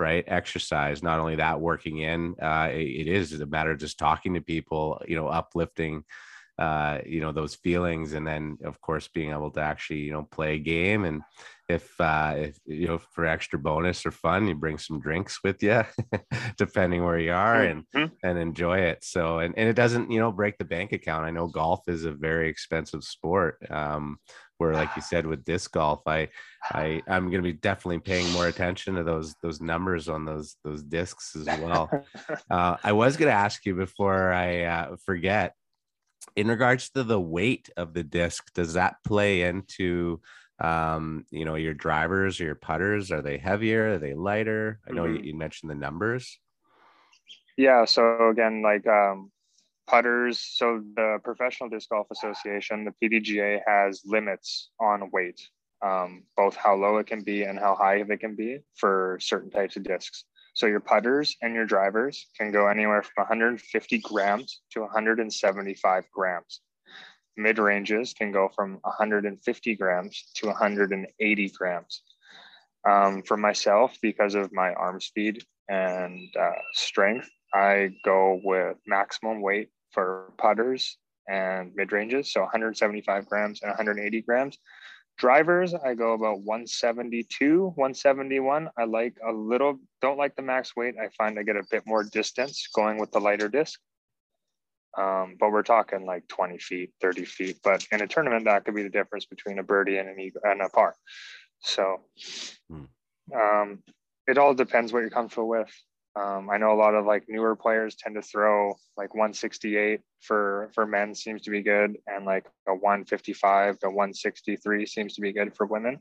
[0.00, 0.24] right?
[0.26, 1.00] Exercise.
[1.00, 4.40] Not only that, working in, uh, it, it is a matter of just talking to
[4.40, 6.02] people, you know, uplifting
[6.58, 10.22] uh, you know those feelings and then of course being able to actually you know
[10.22, 11.22] play a game and
[11.68, 15.62] if uh if you know for extra bonus or fun you bring some drinks with
[15.62, 15.82] you
[16.58, 18.14] depending where you are and mm-hmm.
[18.22, 19.02] and enjoy it.
[19.02, 21.24] So and, and it doesn't you know break the bank account.
[21.24, 24.18] I know golf is a very expensive sport um
[24.58, 26.28] where like you said with disc golf i
[26.72, 30.56] i i'm going to be definitely paying more attention to those those numbers on those
[30.64, 31.90] those discs as well.
[32.50, 35.54] Uh, i was going to ask you before i uh, forget
[36.36, 40.20] in regards to the weight of the disc does that play into
[40.60, 43.10] um, you know your drivers or your putters?
[43.10, 43.94] Are they heavier?
[43.94, 44.80] Are they lighter?
[44.88, 45.16] I know mm-hmm.
[45.16, 46.38] you, you, mentioned the numbers.
[47.56, 49.30] Yeah so again like um,
[49.86, 55.40] putters so the professional disc golf association the pdga has limits on weight
[55.82, 59.50] um, both how low it can be and how high it can be for certain
[59.50, 64.60] types of discs so your putters and your drivers can go anywhere from 150 grams
[64.72, 66.60] to 175 grams.
[67.36, 72.02] Mid ranges can go from 150 grams to 180 grams.
[72.86, 79.40] Um, for myself, because of my arm speed and uh, strength, I go with maximum
[79.40, 84.58] weight for putters and mid ranges, so 175 grams and 180 grams.
[85.18, 88.68] Drivers, I go about 172, 171.
[88.76, 90.94] I like a little, don't like the max weight.
[91.00, 93.78] I find I get a bit more distance going with the lighter disc.
[94.98, 97.58] Um, but we're talking like 20 feet, 30 feet.
[97.62, 100.42] But in a tournament, that could be the difference between a birdie and an eagle
[100.44, 100.94] and a par.
[101.60, 102.00] So
[102.68, 102.84] hmm.
[103.34, 103.82] um,
[104.26, 105.70] it all depends what you're comfortable with.
[106.14, 110.70] Um, I know a lot of like newer players tend to throw like 168 for
[110.74, 115.32] for men seems to be good, and like a 155 to 163 seems to be
[115.32, 115.98] good for women.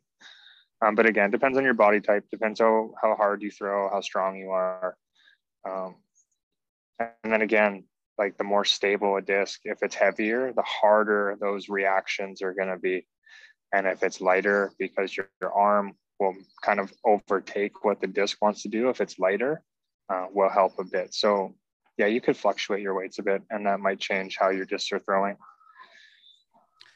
[0.83, 4.01] Um, but again, depends on your body type, depends how how hard you throw, how
[4.01, 4.95] strong you are.
[5.67, 5.95] Um,
[6.99, 7.85] and then again,
[8.17, 12.69] like the more stable a disc, if it's heavier, the harder those reactions are going
[12.69, 13.07] to be.
[13.73, 18.37] And if it's lighter, because your, your arm will kind of overtake what the disc
[18.41, 19.63] wants to do if it's lighter,
[20.09, 21.13] uh, will help a bit.
[21.13, 21.55] So
[21.97, 24.91] yeah, you could fluctuate your weights a bit, and that might change how your discs
[24.91, 25.37] are throwing.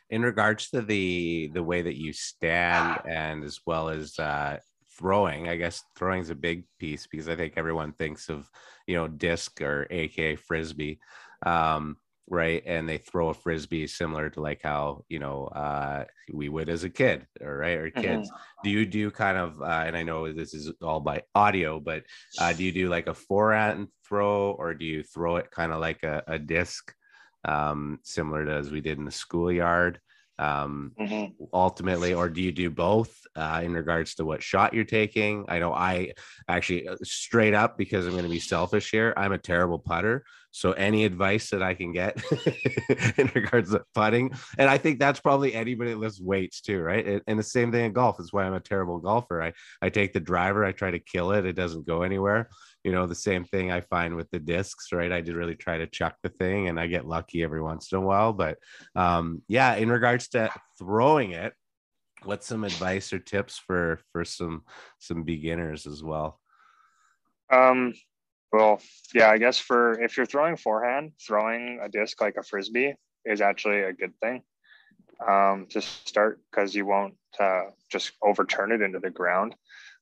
[0.10, 4.58] In regards to the the way that you stand, and as well as uh,
[4.98, 8.50] throwing, I guess throwing is a big piece because I think everyone thinks of,
[8.88, 11.00] you know, disc or AK frisbee.
[11.46, 16.50] Um, right and they throw a frisbee similar to like how you know uh we
[16.50, 18.64] would as a kid or right or kids mm-hmm.
[18.64, 22.04] do you do kind of uh, and i know this is all by audio but
[22.40, 25.80] uh do you do like a forehand throw or do you throw it kind of
[25.80, 26.94] like a, a disc
[27.46, 30.00] um similar to as we did in the schoolyard
[30.40, 31.32] um mm-hmm.
[31.54, 35.60] ultimately or do you do both uh, in regards to what shot you're taking i
[35.60, 36.12] know i
[36.50, 40.26] actually uh, straight up because i'm going to be selfish here i'm a terrible putter
[40.56, 42.18] so any advice that I can get
[43.18, 47.22] in regards to putting, and I think that's probably anybody that lifts weights too, right?
[47.28, 48.22] And, the same thing in golf.
[48.22, 49.44] Is why I'm a terrible golfer.
[49.44, 52.48] I I take the driver, I try to kill it, it doesn't go anywhere.
[52.86, 55.12] You know, the same thing I find with the discs, right?
[55.12, 57.98] I did really try to chuck the thing, and I get lucky every once in
[57.98, 58.32] a while.
[58.32, 58.58] But
[58.96, 61.52] um, yeah, in regards to throwing it,
[62.24, 64.64] what's some advice or tips for for some
[65.00, 66.40] some beginners as well?
[67.52, 67.94] Um,
[68.52, 68.82] well,
[69.14, 73.42] yeah, I guess for if you're throwing forehand, throwing a disc like a frisbee is
[73.42, 74.44] actually a good thing
[75.28, 79.56] um, to start because you won't uh, just overturn it into the ground.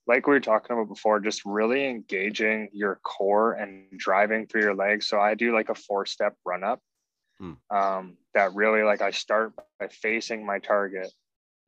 [0.05, 4.75] Like we were talking about before, just really engaging your core and driving through your
[4.75, 5.07] legs.
[5.07, 6.81] So I do like a four step run up
[7.39, 7.53] hmm.
[7.69, 11.11] um, that really like I start by facing my target.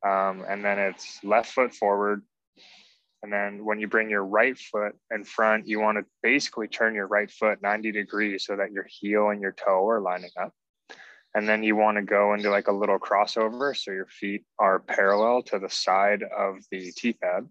[0.05, 2.21] Um, and then it's left foot forward,
[3.25, 6.93] and then when you bring your right foot in front, you want to basically turn
[6.93, 10.53] your right foot 90 degrees so that your heel and your toe are lining up.
[11.33, 13.75] And then you want to go into like a little crossover.
[13.75, 17.49] So your feet are parallel to the side of the tee pad.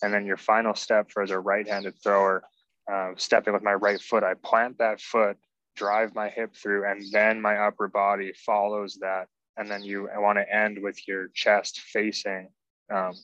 [0.00, 2.44] And then your final step for a right handed thrower,
[2.90, 5.38] uh, stepping with my right foot, I plant that foot,
[5.74, 9.26] drive my hip through, and then my upper body follows that.
[9.56, 12.50] And then you want to end with your chest facing
[12.94, 13.14] um,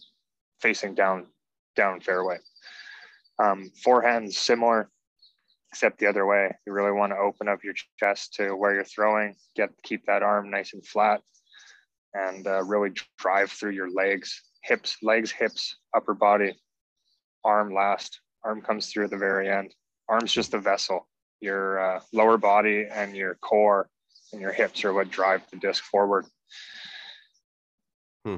[0.61, 1.27] facing down
[1.77, 2.39] down fairway.
[3.43, 4.91] Um, forehand similar,
[5.71, 6.55] except the other way.
[6.67, 10.23] You really want to open up your chest to where you're throwing, get keep that
[10.23, 11.21] arm nice and flat,
[12.15, 16.57] and uh, really drive through your legs, hips, legs, hips, upper body,
[17.45, 18.21] arm last.
[18.45, 19.75] Arm comes through at the very end.
[20.09, 21.09] Arm's just a vessel.
[21.41, 23.89] Your uh, lower body and your core
[24.33, 26.27] and your hips are what drive the disc forward.
[28.25, 28.37] Hmm.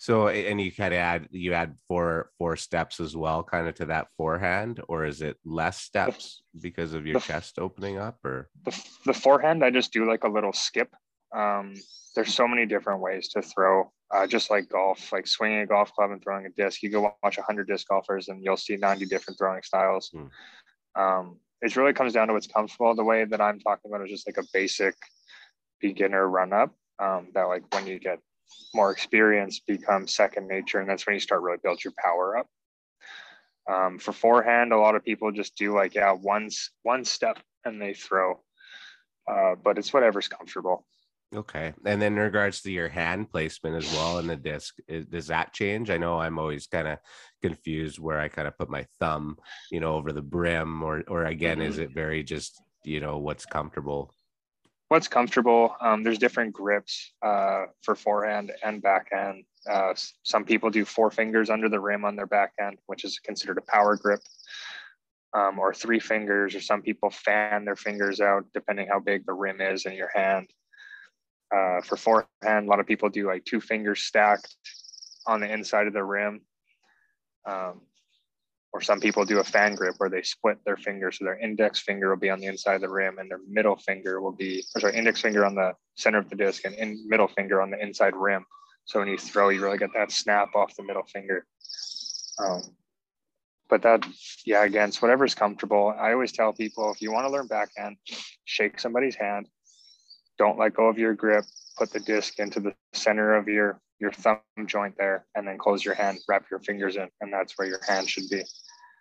[0.00, 3.74] So, and you kind of add you add four four steps as well, kind of
[3.74, 8.16] to that forehand, or is it less steps because of your the, chest opening up,
[8.24, 9.62] or the, the forehand?
[9.62, 10.88] I just do like a little skip.
[11.36, 11.74] Um,
[12.16, 15.92] there's so many different ways to throw, uh, just like golf, like swinging a golf
[15.92, 16.82] club and throwing a disc.
[16.82, 20.10] You go watch 100 disc golfers, and you'll see 90 different throwing styles.
[20.14, 21.02] Hmm.
[21.02, 22.94] Um, it really comes down to what's comfortable.
[22.94, 24.94] The way that I'm talking about is just like a basic
[25.78, 26.74] beginner run up.
[26.98, 28.18] Um, that like when you get
[28.74, 32.46] more experience becomes second nature, and that's when you start really build your power up.
[33.70, 36.50] Um, for forehand, a lot of people just do like yeah one
[36.82, 38.40] one step and they throw,
[39.30, 40.86] uh, but it's whatever's comfortable.
[41.32, 45.06] Okay, and then in regards to your hand placement as well in the disc, is,
[45.06, 45.88] does that change?
[45.88, 46.98] I know I'm always kind of
[47.40, 49.38] confused where I kind of put my thumb,
[49.70, 51.68] you know, over the brim, or or again, mm-hmm.
[51.68, 54.12] is it very just you know what's comfortable
[54.90, 55.76] what's comfortable.
[55.80, 59.44] Um, there's different grips uh, for forehand and backhand.
[59.70, 63.58] Uh, some people do four fingers under the rim on their backhand, which is considered
[63.58, 64.20] a power grip,
[65.32, 69.32] um, or three fingers, or some people fan their fingers out depending how big the
[69.32, 70.50] rim is in your hand.
[71.54, 74.56] Uh, for forehand, a lot of people do like two fingers stacked
[75.24, 76.40] on the inside of the rim.
[77.48, 77.82] Um,
[78.72, 81.18] or some people do a fan grip where they split their fingers.
[81.18, 83.76] So their index finger will be on the inside of the rim and their middle
[83.76, 87.08] finger will be, or sorry, index finger on the center of the disc and in,
[87.08, 88.44] middle finger on the inside rim.
[88.84, 91.46] So when you throw, you really get that snap off the middle finger.
[92.38, 92.62] Um,
[93.68, 94.06] but that,
[94.44, 95.94] yeah, again, it's whatever's comfortable.
[95.98, 97.96] I always tell people if you want to learn backhand,
[98.44, 99.46] shake somebody's hand,
[100.38, 101.44] don't let go of your grip,
[101.76, 105.84] put the disc into the center of your your thumb joint there and then close
[105.84, 108.42] your hand, wrap your fingers in, and that's where your hand should be.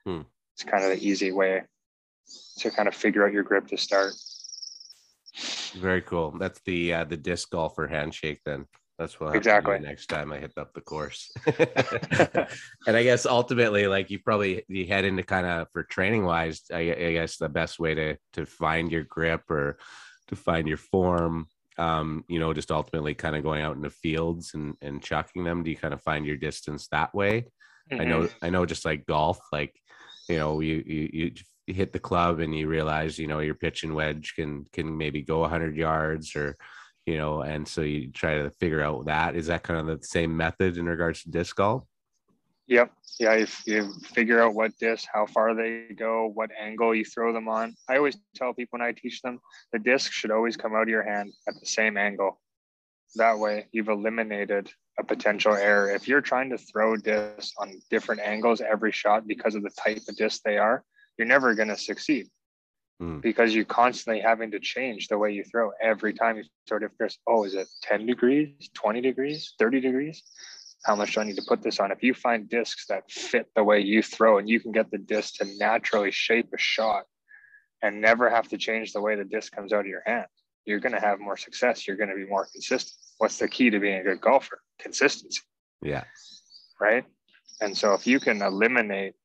[0.06, 0.22] Hmm.
[0.56, 1.62] It's kind of the easy way
[2.58, 4.14] to kind of figure out your grip to start.
[5.78, 6.36] Very cool.
[6.38, 8.66] That's the uh, the disc golfer handshake then.
[8.98, 11.32] That's what exactly next time I hit up the course.
[11.48, 16.64] and I guess ultimately, like you probably you head into kind of for training wise,
[16.74, 19.78] I, I guess the best way to to find your grip or
[20.28, 21.48] to find your form
[21.80, 25.44] um, you know, just ultimately kind of going out in the fields and, and chucking
[25.44, 25.63] them?
[25.63, 27.46] Do you kind of find your distance that way?
[27.92, 28.02] Mm-hmm.
[28.02, 28.46] I know, mm-hmm.
[28.46, 29.74] I know just like golf, like,
[30.28, 31.32] you know, you, you,
[31.66, 34.97] you hit the club and you realize, you know, your pitch and wedge can, can
[34.97, 36.58] maybe go hundred yards or,
[37.06, 40.06] you know, and so you try to figure out that is that kind of the
[40.06, 41.84] same method in regards to disc golf?
[42.70, 42.91] Yep.
[43.20, 43.34] Yeah.
[43.34, 47.47] If you figure out what disc, how far they go, what angle you throw them
[47.47, 47.76] on.
[47.89, 49.39] I always tell people when I teach them
[49.74, 52.39] the disc should always come out of your hand at the same angle.
[53.15, 55.89] That way you've eliminated a potential error.
[55.89, 60.01] If you're trying to throw discs on different angles every shot because of the type
[60.07, 60.84] of disc they are,
[61.17, 62.28] you're never going to succeed
[63.01, 63.20] mm.
[63.20, 66.99] because you're constantly having to change the way you throw every time you throw different
[66.99, 67.20] discs.
[67.28, 70.22] Oh, is it 10 degrees, 20 degrees, 30 degrees?
[70.86, 71.91] How much do I need to put this on?
[71.91, 74.97] If you find discs that fit the way you throw and you can get the
[74.97, 77.03] disc to naturally shape a shot
[77.82, 80.27] and never have to change the way the disc comes out of your hand,
[80.65, 81.88] you're going to have more success.
[81.88, 82.95] You're going to be more consistent.
[83.17, 84.61] What's the key to being a good golfer?
[84.80, 85.41] Consistency.
[85.82, 86.03] Yeah.
[86.80, 87.05] Right.
[87.61, 89.15] And so if you can eliminate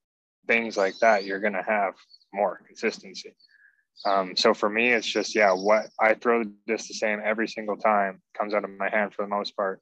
[0.49, 1.95] things like that, you're going to have
[2.33, 3.37] more consistency.
[4.05, 7.47] Um, so for me, it's just, yeah, what I throw the disc the same every
[7.47, 9.81] single time comes out of my hand for the most part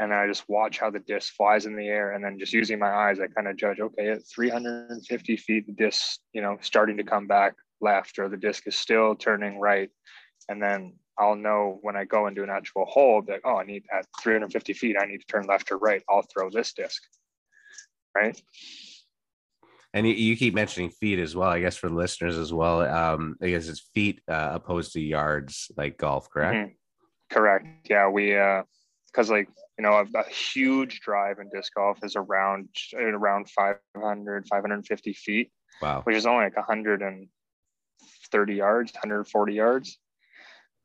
[0.00, 2.78] and I just watch how the disc flies in the air, and then just using
[2.78, 3.80] my eyes, I kind of judge.
[3.80, 8.36] Okay, at 350 feet, the disc, you know, starting to come back left, or the
[8.36, 9.90] disc is still turning right,
[10.48, 13.84] and then I'll know when I go into an actual hole that oh, I need
[13.92, 16.02] at 350 feet, I need to turn left or right.
[16.08, 17.02] I'll throw this disc,
[18.16, 18.40] right?
[19.92, 21.50] And you, keep mentioning feet as well.
[21.50, 22.82] I guess for listeners as well.
[22.82, 26.54] Um, I guess it's feet uh, opposed to yards, like golf, correct?
[26.54, 26.72] Mm-hmm.
[27.34, 27.66] Correct.
[27.88, 28.62] Yeah, we uh,
[29.12, 29.48] because like
[29.80, 35.50] you know, a, a, huge drive in disc golf is around around 500, 550 feet.
[35.80, 36.02] Wow.
[36.04, 39.98] Which is only like 130 yards, 140 yards,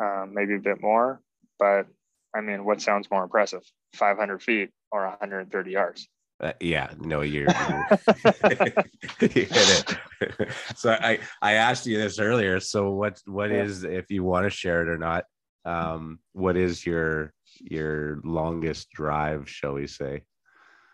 [0.01, 1.19] um, maybe a bit more.
[1.59, 1.87] But
[2.33, 3.63] I mean, what sounds more impressive,
[3.95, 6.07] 500 feet or 130 yards?
[6.39, 7.47] Uh, yeah, no, you're,
[9.19, 9.47] you're you
[10.75, 12.61] so I I asked you this earlier.
[12.61, 13.63] So what what yeah.
[13.63, 15.25] is if you want to share it or not?
[15.65, 20.23] Um, what is your your longest drive, shall we say?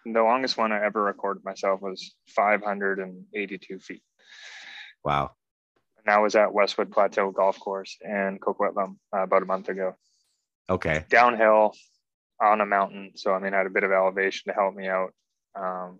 [0.05, 4.01] The longest one I ever recorded myself was 582 feet.
[5.03, 5.32] Wow.
[5.97, 9.95] And that was at Westwood Plateau Golf Course in Coquitlam uh, about a month ago.
[10.70, 11.05] Okay.
[11.09, 11.76] Downhill
[12.41, 13.12] on a mountain.
[13.16, 15.14] So, I mean, I had a bit of elevation to help me out.
[15.55, 15.99] Um,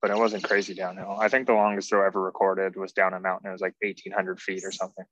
[0.00, 1.16] but it wasn't crazy downhill.
[1.20, 3.48] I think the longest throw ever recorded was down a mountain.
[3.48, 5.04] It was like 1800 feet or something.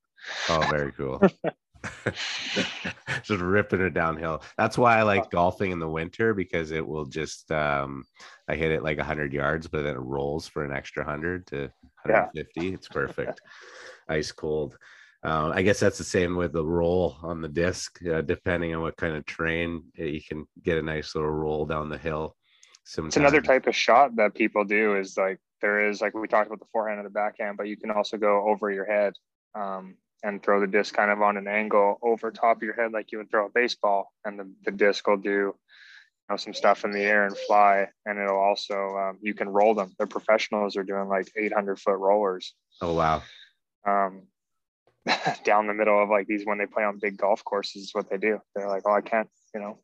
[0.48, 1.22] Oh, very cool.
[3.22, 4.42] just ripping it downhill.
[4.56, 8.04] That's why I like golfing in the winter because it will just um
[8.48, 11.70] I hit it like 100 yards, but then it rolls for an extra 100 to
[12.02, 12.66] 150.
[12.66, 12.74] Yeah.
[12.74, 13.40] It's perfect.
[14.08, 14.76] Ice cold.
[15.22, 18.00] Uh, I guess that's the same with the roll on the disc.
[18.06, 21.90] Uh, depending on what kind of terrain, you can get a nice little roll down
[21.90, 22.36] the hill.
[22.84, 23.12] Sometimes.
[23.12, 26.46] It's another type of shot that people do is like there is like we talked
[26.46, 29.12] about the forehand and the backhand, but you can also go over your head.
[29.54, 32.92] Um, and throw the disc kind of on an angle over top of your head
[32.92, 35.54] like you would throw a baseball and the, the disc will do you
[36.28, 39.74] know some stuff in the air and fly and it'll also um, you can roll
[39.74, 39.92] them.
[39.98, 42.54] The professionals are doing like 800 foot rollers.
[42.80, 43.22] Oh wow.
[43.86, 44.22] Um,
[45.44, 48.10] down the middle of like these when they play on big golf courses is what
[48.10, 48.40] they do.
[48.54, 49.78] They're like oh i can't you know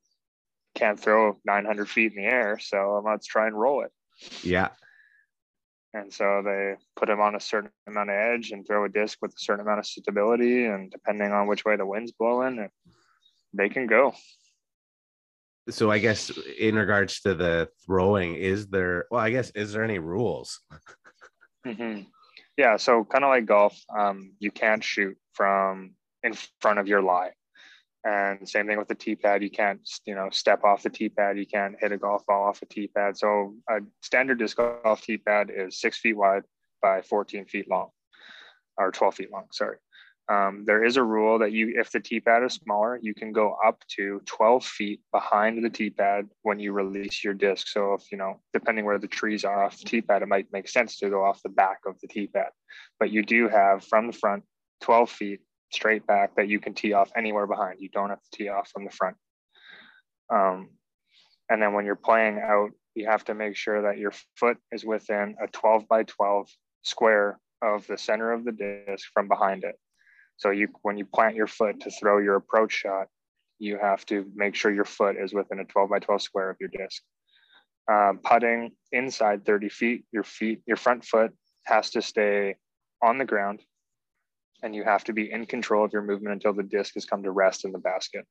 [0.74, 3.90] can't throw 900 feet in the air so let's try and roll it.
[4.42, 4.68] Yeah
[5.96, 9.18] and so they put them on a certain amount of edge and throw a disc
[9.22, 10.66] with a certain amount of stability.
[10.66, 12.68] And depending on which way the wind's blowing,
[13.54, 14.14] they can go.
[15.70, 19.82] So I guess in regards to the throwing, is there, well, I guess, is there
[19.82, 20.60] any rules?
[21.66, 22.02] mm-hmm.
[22.56, 22.76] Yeah.
[22.76, 27.32] So kind of like golf, um, you can't shoot from in front of your lie.
[28.06, 29.42] And same thing with the tee pad.
[29.42, 31.36] You can't, you know, step off the tee pad.
[31.36, 33.18] You can't hit a golf ball off a tee pad.
[33.18, 36.44] So a standard disc golf tee pad is six feet wide
[36.80, 37.88] by 14 feet long,
[38.76, 39.46] or 12 feet long.
[39.50, 39.78] Sorry.
[40.28, 43.32] Um, there is a rule that you, if the tee pad is smaller, you can
[43.32, 47.66] go up to 12 feet behind the tee pad when you release your disc.
[47.66, 50.46] So if you know, depending where the trees are off the tee pad, it might
[50.52, 52.50] make sense to go off the back of the tee pad.
[53.00, 54.44] But you do have from the front
[54.82, 55.40] 12 feet
[55.72, 57.80] straight back that you can tee off anywhere behind.
[57.80, 59.16] You don't have to tee off from the front.
[60.32, 60.70] Um,
[61.48, 64.84] and then when you're playing out, you have to make sure that your foot is
[64.84, 66.48] within a 12 by 12
[66.82, 69.76] square of the center of the disc from behind it.
[70.38, 73.08] So you, when you plant your foot to throw your approach shot,
[73.58, 76.56] you have to make sure your foot is within a 12 by 12 square of
[76.60, 77.02] your disc.
[77.90, 81.32] Um, putting inside 30 feet, your feet, your front foot
[81.64, 82.56] has to stay
[83.02, 83.60] on the ground
[84.62, 87.22] and you have to be in control of your movement until the disc has come
[87.22, 88.26] to rest in the basket.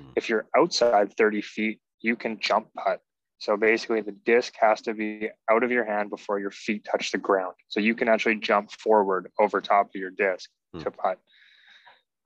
[0.00, 0.12] Mm.
[0.16, 3.00] If you're outside 30 feet, you can jump putt.
[3.38, 7.12] So basically, the disc has to be out of your hand before your feet touch
[7.12, 7.54] the ground.
[7.68, 10.82] So you can actually jump forward over top of your disc mm.
[10.82, 11.18] to putt.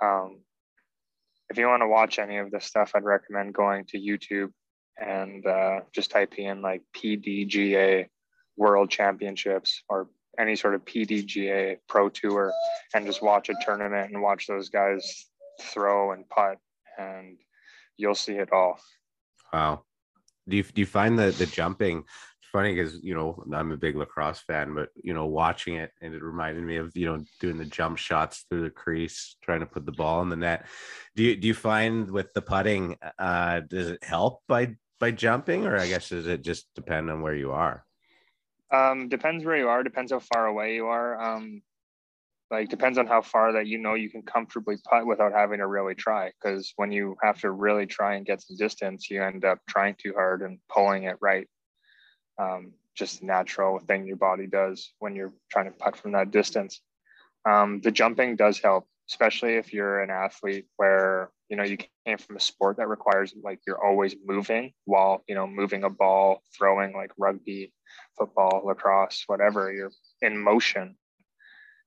[0.02, 0.40] Um,
[1.50, 4.52] if you want to watch any of this stuff, I'd recommend going to YouTube
[4.98, 8.06] and uh, just type in like PDGA
[8.56, 10.08] World Championships or
[10.38, 12.52] any sort of PDGA Pro Tour
[12.94, 15.26] and just watch a tournament and watch those guys
[15.60, 16.58] throw and putt,
[16.98, 17.36] and
[17.96, 18.78] you'll see it all.
[19.52, 19.82] Wow.
[20.48, 22.04] Do you, do you find that the jumping
[22.50, 26.14] funny because you know I'm a big lacrosse fan, but you know watching it and
[26.14, 29.66] it reminded me of you know doing the jump shots through the crease, trying to
[29.66, 30.66] put the ball in the net.
[31.16, 35.66] Do you do you find with the putting, uh, does it help by by jumping,
[35.66, 37.84] or I guess does it just depend on where you are?
[38.72, 39.82] Um, depends where you are.
[39.82, 41.20] Depends how far away you are.
[41.20, 41.62] Um,
[42.50, 45.66] like depends on how far that you know you can comfortably putt without having to
[45.66, 46.32] really try.
[46.40, 49.96] Because when you have to really try and get some distance, you end up trying
[50.00, 51.46] too hard and pulling it right
[52.40, 56.80] um, just natural thing your body does when you're trying to putt from that distance.
[57.48, 61.76] Um, the jumping does help, especially if you're an athlete where you know you
[62.06, 65.90] came from a sport that requires like you're always moving while you know moving a
[65.90, 67.72] ball, throwing like rugby,
[68.16, 69.72] football, lacrosse, whatever.
[69.72, 69.90] You're
[70.22, 70.96] in motion,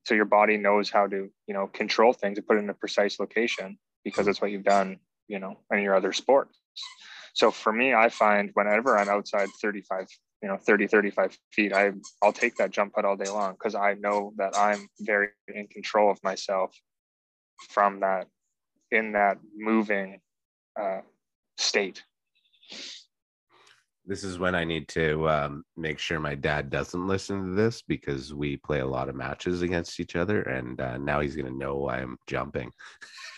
[0.04, 2.74] so your body knows how to you know control things and put it in a
[2.74, 5.00] precise location because it's what you've done
[5.30, 6.60] you know in your other sports.
[7.34, 10.08] So for me, I find whenever I'm outside 35
[10.42, 11.92] you know 30 35 feet i
[12.22, 15.68] i'll take that jump putt all day long because i know that i'm very in
[15.68, 16.76] control of myself
[17.70, 18.28] from that
[18.94, 20.22] in that moving
[20.80, 21.02] uh,
[21.58, 22.04] state
[24.06, 27.82] this is when I need to um, make sure my dad doesn't listen to this
[27.82, 31.52] because we play a lot of matches against each other, and uh, now he's going
[31.52, 32.72] to know I'm jumping.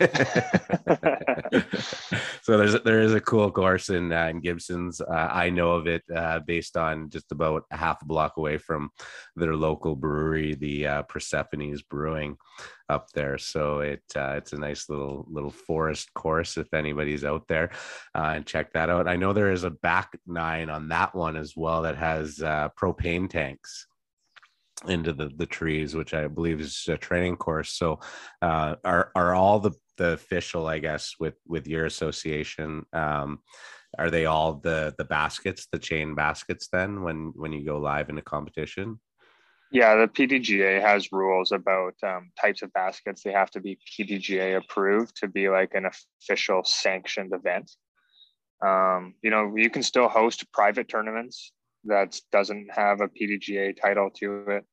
[2.42, 5.00] so there's there is a cool course in uh, in Gibsons.
[5.00, 8.58] Uh, I know of it uh, based on just about a half a block away
[8.58, 8.90] from
[9.36, 12.36] their local brewery, the uh, Persephone's Brewing
[12.88, 13.38] up there.
[13.38, 17.70] So it uh, it's a nice little little forest course if anybody's out there,
[18.14, 19.08] and check that out.
[19.08, 22.68] I know there is a back nine on that one as well that has uh,
[22.78, 23.86] propane tanks
[24.88, 27.72] into the the trees, which I believe is a training course.
[27.72, 28.00] So
[28.42, 32.84] uh, are are all the the official, I guess, with with your association?
[32.92, 33.40] Um,
[33.98, 36.68] are they all the the baskets, the chain baskets?
[36.68, 39.00] Then when when you go live in a competition?
[39.72, 43.22] Yeah, the PDGA has rules about um, types of baskets.
[43.22, 47.72] They have to be PDGA approved to be like an official sanctioned event.
[48.64, 51.52] Um, you know, you can still host private tournaments
[51.84, 54.64] that doesn't have a PDGA title to it.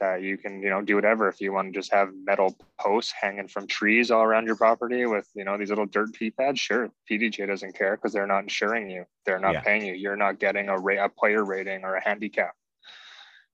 [0.00, 3.12] That you can, you know, do whatever if you want to just have metal posts
[3.18, 6.58] hanging from trees all around your property with, you know, these little dirt pee pads.
[6.58, 9.04] Sure, PDGA doesn't care because they're not insuring you.
[9.24, 9.60] They're not yeah.
[9.60, 9.94] paying you.
[9.94, 12.54] You're not getting a, ra- a player rating or a handicap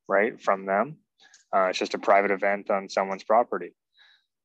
[0.09, 0.97] right, from them.
[1.55, 3.75] Uh, it's just a private event on someone's property.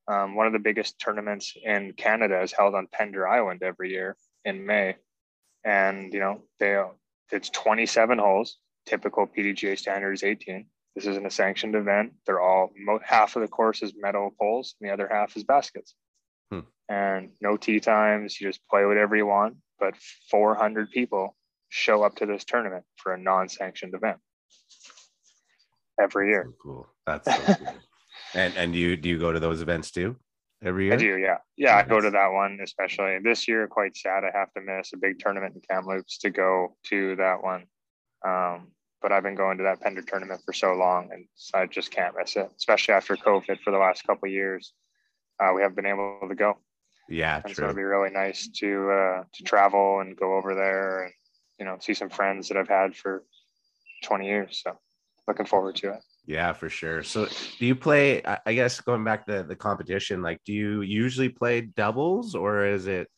[0.07, 4.17] Um, one of the biggest tournaments in Canada is held on Pender Island every year
[4.43, 4.95] in May,
[5.63, 6.81] and you know they
[7.31, 8.57] it's 27 holes.
[8.85, 10.65] Typical PDGA standard is 18.
[10.95, 12.13] This isn't a sanctioned event.
[12.25, 12.71] They're all
[13.03, 15.95] half of the course is metal poles, and the other half is baskets.
[16.51, 16.59] Hmm.
[16.89, 18.39] And no tee times.
[18.39, 19.55] You just play whatever you want.
[19.79, 19.95] But
[20.29, 21.35] 400 people
[21.69, 24.17] show up to this tournament for a non-sanctioned event
[25.99, 26.45] every year.
[26.45, 26.87] So cool.
[27.07, 27.67] That's so cool.
[28.35, 30.17] and and do you do you go to those events too?
[30.63, 30.93] Every year?
[30.93, 31.37] I do, yeah.
[31.57, 31.85] Yeah, nice.
[31.85, 33.19] I go to that one especially.
[33.19, 34.23] This year, quite sad.
[34.23, 37.65] I have to miss a big tournament in Kamloops to go to that one.
[38.25, 38.69] Um,
[39.01, 41.91] but I've been going to that Pender tournament for so long, and so I just
[41.91, 42.49] can't miss it.
[42.57, 44.73] Especially after COVID for the last couple years,
[45.41, 46.57] uh, we have been able to go.
[47.09, 47.55] Yeah, and true.
[47.55, 51.13] so it'd be really nice to uh, to travel and go over there and
[51.59, 53.25] you know see some friends that I've had for
[54.05, 54.61] 20 years.
[54.63, 54.79] So
[55.27, 55.99] looking forward to it.
[56.25, 57.03] Yeah, for sure.
[57.03, 57.27] So,
[57.59, 58.23] do you play?
[58.23, 62.87] I guess going back to the competition, like, do you usually play doubles or is
[62.87, 63.09] it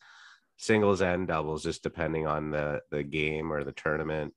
[0.56, 4.34] singles and doubles, just depending on the the game or the tournament?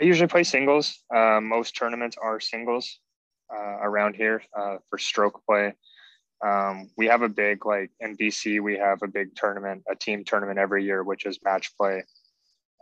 [0.00, 1.04] I usually play singles.
[1.14, 2.98] Uh, most tournaments are singles
[3.54, 5.74] uh, around here uh, for stroke play.
[6.44, 8.60] Um, we have a big like in BC.
[8.60, 12.02] We have a big tournament, a team tournament every year, which is match play,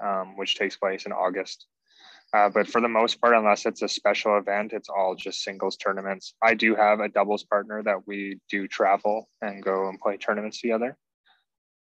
[0.03, 1.67] um, which takes place in August.
[2.33, 5.77] Uh, but for the most part, unless it's a special event, it's all just singles
[5.77, 6.35] tournaments.
[6.41, 10.61] I do have a doubles partner that we do travel and go and play tournaments
[10.61, 10.97] together.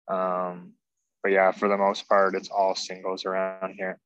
[0.07, 0.73] Um,
[1.21, 3.99] but yeah, for the most part, it's all singles around here.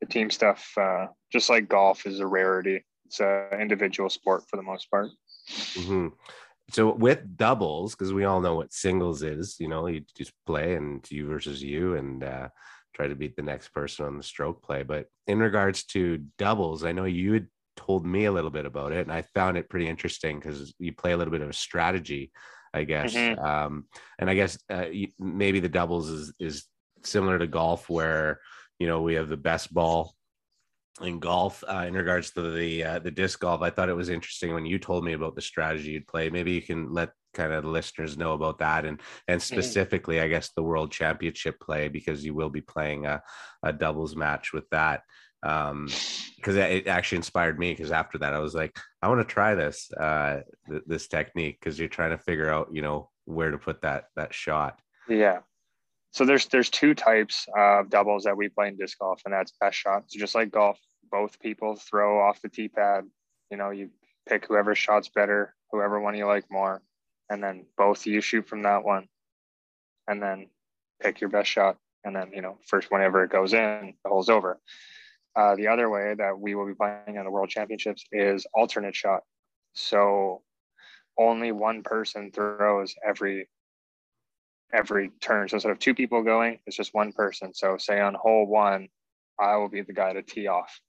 [0.00, 2.84] The team stuff, uh, just like golf, is a rarity.
[3.04, 5.08] It's an individual sport for the most part.
[5.50, 6.08] Mm-hmm.
[6.70, 10.74] So with doubles, because we all know what singles is, you know, you just play
[10.74, 12.48] and you versus you, and uh,
[12.94, 14.82] try to beat the next person on the stroke play.
[14.82, 18.92] But in regards to doubles, I know you had told me a little bit about
[18.92, 21.54] it, and I found it pretty interesting because you play a little bit of a
[21.54, 22.32] strategy,
[22.74, 23.14] I guess.
[23.14, 23.44] Mm-hmm.
[23.44, 23.86] Um,
[24.18, 24.86] and I guess uh,
[25.18, 26.64] maybe the doubles is is
[27.02, 28.40] similar to golf, where
[28.78, 30.14] you know we have the best ball
[31.00, 33.62] in golf uh, in regards to the uh, the disc golf.
[33.62, 36.30] I thought it was interesting when you told me about the strategy you'd play.
[36.30, 39.54] Maybe you can let kind of the listeners know about that and and mm-hmm.
[39.54, 43.22] specifically, I guess, the World Championship play because you will be playing a,
[43.62, 45.02] a doubles match with that.
[45.42, 45.88] Um,
[46.36, 47.72] because it actually inspired me.
[47.72, 51.58] Because after that, I was like, I want to try this uh, th- this technique
[51.60, 54.80] because you're trying to figure out, you know, where to put that that shot.
[55.08, 55.40] Yeah.
[56.12, 59.52] So there's there's two types of doubles that we play in disc golf, and that's
[59.60, 60.04] best shot.
[60.08, 60.78] So just like golf,
[61.10, 63.04] both people throw off the tee pad.
[63.50, 63.90] You know, you
[64.28, 66.82] pick whoever shot's better, whoever one you like more,
[67.32, 69.08] and then both you shoot from that one,
[70.06, 70.48] and then
[71.00, 74.28] pick your best shot, and then you know first whenever it goes in, the hole's
[74.28, 74.60] over.
[75.34, 78.94] Uh, the other way that we will be playing in the World Championships is alternate
[78.94, 79.22] shot.
[79.72, 80.42] So
[81.18, 83.48] only one person throws every
[84.74, 85.48] every turn.
[85.48, 87.54] So instead of two people going, it's just one person.
[87.54, 88.88] So say on hole one,
[89.40, 90.80] I will be the guy to tee off.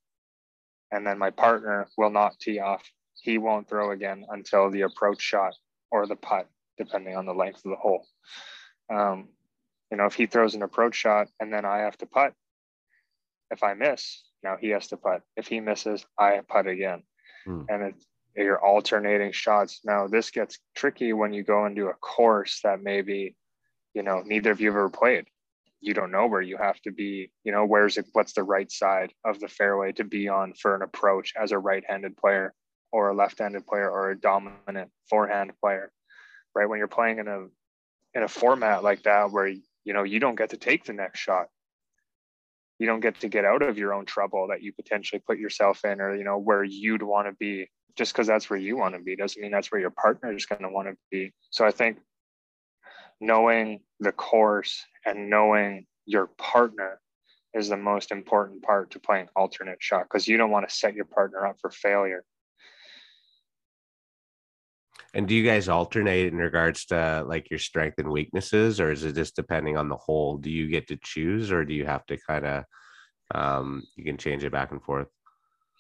[0.91, 2.83] And then my partner will not tee off.
[3.21, 5.53] He won't throw again until the approach shot
[5.93, 8.05] or the putt, depending on the length of the hole.
[8.91, 9.29] Um,
[9.91, 12.33] you know, if he throws an approach shot and then I have to putt,
[13.51, 15.21] if I miss, now he has to putt.
[15.37, 17.03] If he misses, I putt again.
[17.45, 17.61] Hmm.
[17.69, 19.81] And it's you're alternating shots.
[19.85, 23.35] Now this gets tricky when you go into a course that maybe,
[23.93, 25.25] you know, neither of you have ever played.
[25.79, 28.71] You don't know where you have to be, you know, where's it, what's the right
[28.71, 32.55] side of the fairway to be on for an approach as a right-handed player
[32.93, 35.91] or a left-handed player or a dominant forehand player,
[36.55, 36.69] right?
[36.69, 37.47] When you're playing in a
[38.13, 41.19] in a format like that where you know you don't get to take the next
[41.19, 41.47] shot
[42.79, 45.85] you don't get to get out of your own trouble that you potentially put yourself
[45.85, 48.95] in or you know where you'd want to be just because that's where you want
[48.95, 51.31] to be doesn't mean that's where your partner is going to want to be.
[51.51, 51.99] So I think
[53.21, 56.99] knowing the course and knowing your partner
[57.53, 60.95] is the most important part to playing alternate shot because you don't want to set
[60.95, 62.23] your partner up for failure.
[65.14, 69.03] And do you guys alternate in regards to like your strength and weaknesses, or is
[69.03, 70.38] it just depending on the hole?
[70.38, 72.64] Do you get to choose, or do you have to kind of
[73.34, 75.07] um, you can change it back and forth?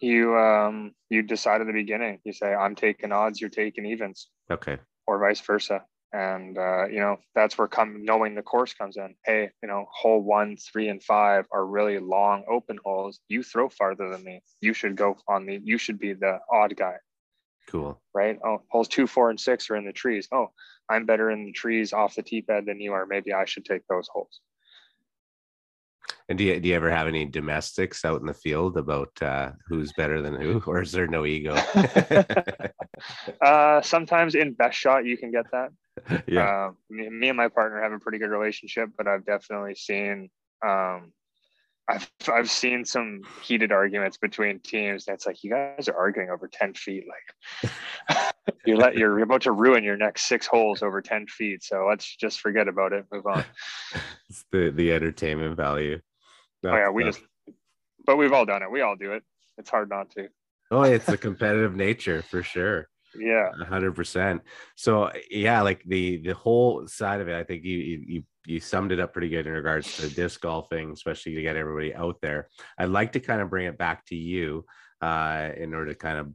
[0.03, 2.19] you um you decide at the beginning.
[2.23, 4.27] You say i'm taking odds you're taking evens.
[4.51, 4.77] Okay.
[5.07, 5.83] Or vice versa.
[6.11, 9.15] And uh, you know that's where come knowing the course comes in.
[9.25, 13.19] Hey you know hole one three and five are really long open holes.
[13.29, 14.41] You throw farther than me.
[14.61, 16.97] You should go on the you should be the odd guy
[17.67, 20.51] cool right oh holes two four and six are in the trees oh
[20.89, 23.65] i'm better in the trees off the tee pad than you are maybe i should
[23.65, 24.41] take those holes
[26.29, 29.51] and do you, do you ever have any domestics out in the field about uh,
[29.67, 31.55] who's better than who, or is there no ego?
[33.41, 35.69] uh, sometimes in best shot you can get that.
[36.27, 36.67] Yeah.
[36.67, 40.29] Uh, me, me, and my partner have a pretty good relationship, but I've definitely seen
[40.65, 41.11] um,
[41.87, 45.03] I've I've seen some heated arguments between teams.
[45.05, 47.03] That's like you guys are arguing over ten feet.
[47.63, 47.71] Like
[48.65, 51.63] you let you're about to ruin your next six holes over ten feet.
[51.63, 53.05] So let's just forget about it.
[53.11, 53.43] Move on.
[54.29, 55.99] it's the the entertainment value.
[55.99, 56.01] Oh,
[56.63, 57.21] that's, oh yeah, we just.
[58.05, 58.71] But we've all done it.
[58.71, 59.23] We all do it.
[59.57, 60.27] It's hard not to.
[60.71, 62.87] Oh, it's a competitive nature for sure.
[63.15, 64.41] Yeah, hundred percent.
[64.75, 68.91] So yeah, like the the whole side of it, I think you you you summed
[68.91, 72.49] it up pretty good in regards to disc golfing, especially to get everybody out there.
[72.77, 74.65] I'd like to kind of bring it back to you
[75.01, 76.29] uh, in order to kind of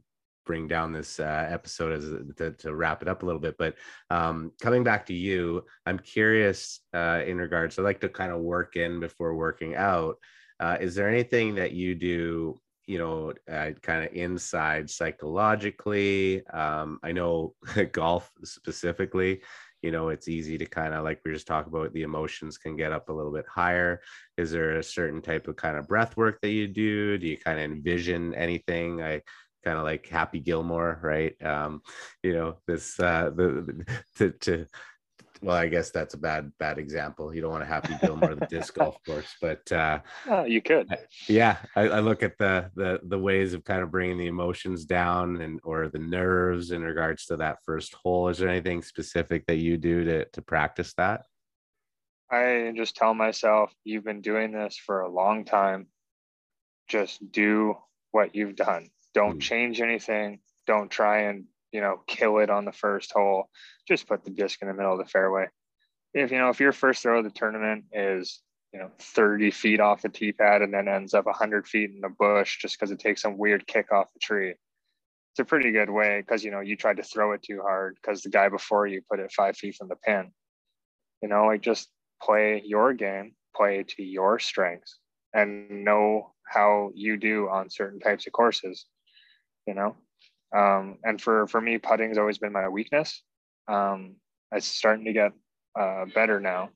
[0.45, 3.55] bring down this uh, episode as to, to, wrap it up a little bit.
[3.59, 3.75] But
[4.09, 7.77] um, coming back to you, I'm curious uh, in regards.
[7.77, 10.15] I like to kind of work in before working out.
[10.59, 12.59] Uh, is there anything that you do?
[12.87, 16.43] You know, uh, kind of inside psychologically.
[16.47, 17.53] Um, I know
[17.91, 19.41] golf specifically
[19.81, 22.75] you know it's easy to kind of like we just talked about the emotions can
[22.75, 24.01] get up a little bit higher.
[24.37, 27.17] Is there a certain type of kind of breath work that you do?
[27.17, 29.01] Do you kind of envision anything?
[29.01, 29.21] I
[29.63, 31.35] kind of like happy gilmore right?
[31.45, 31.81] Um
[32.23, 34.65] you know this uh the, the to to
[35.41, 37.33] well, I guess that's a bad bad example.
[37.33, 40.87] You don't want to Happy Gilmore the disc golf course, but uh, oh, you could.
[41.27, 44.85] Yeah, I, I, look at the the the ways of kind of bringing the emotions
[44.85, 48.27] down and or the nerves in regards to that first hole.
[48.29, 51.21] Is there anything specific that you do to to practice that?
[52.31, 55.87] I just tell myself, you've been doing this for a long time.
[56.87, 57.77] Just do
[58.11, 58.89] what you've done.
[59.13, 59.41] Don't mm.
[59.41, 60.39] change anything.
[60.67, 63.49] Don't try and you know, kill it on the first hole,
[63.87, 65.47] just put the disc in the middle of the fairway.
[66.13, 68.41] If you know, if your first throw of the tournament is
[68.73, 72.01] you know 30 feet off the tee pad and then ends up 100 feet in
[72.01, 75.71] the bush just because it takes some weird kick off the tree it's a pretty
[75.71, 78.47] good way because you know you tried to throw it too hard because the guy
[78.47, 80.29] before you put it five feet from the pin
[81.23, 81.89] you know like just
[82.21, 84.99] play your game play to your strengths
[85.33, 88.85] and know how you do on certain types of courses,
[89.67, 89.95] you know.
[90.55, 93.21] Um, and for for me, putting's always been my weakness.
[93.67, 94.15] Um,
[94.51, 95.31] it's starting to get
[95.79, 96.69] uh, better now,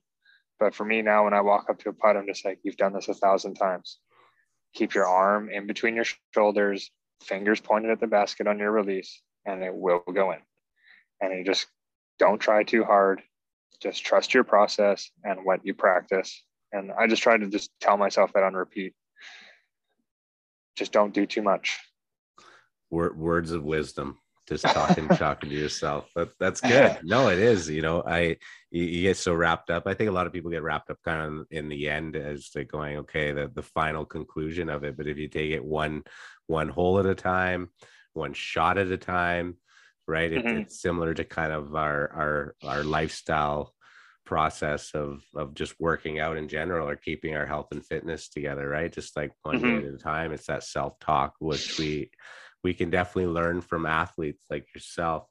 [0.60, 2.76] but for me now, when I walk up to a putt, I'm just like, "You've
[2.76, 3.98] done this a thousand times.
[4.74, 6.90] Keep your arm in between your shoulders,
[7.22, 10.38] fingers pointed at the basket on your release, and it will go in.
[11.20, 11.66] And you just
[12.18, 13.22] don't try too hard.
[13.80, 16.42] Just trust your process and what you practice.
[16.72, 18.94] And I just try to just tell myself that on repeat.
[20.76, 21.78] Just don't do too much.
[22.94, 24.18] Words of wisdom.
[24.48, 26.10] Just talking talking to yourself.
[26.14, 26.98] That, that's good.
[27.02, 28.36] No it is you know i
[28.70, 29.86] you, you, get so wrapped up.
[29.86, 32.50] I think a lot of people get wrapped up kind of in the end as
[32.52, 34.96] they're going okay the, the final conclusion of it.
[34.96, 36.02] But if you take it one
[36.46, 37.70] one hole at a time
[38.12, 39.56] one shot at a time
[40.06, 40.32] right?
[40.32, 40.58] It, mm-hmm.
[40.58, 43.72] it's similar to kind of our our our lifestyle
[44.24, 48.68] process of of just working out in general or keeping our health and fitness together
[48.68, 48.92] right?
[48.92, 49.80] Just like one mm-hmm.
[49.80, 50.32] day at a time.
[50.32, 52.10] It's that self-talk which we
[52.64, 55.28] we can definitely learn from athletes like yourself.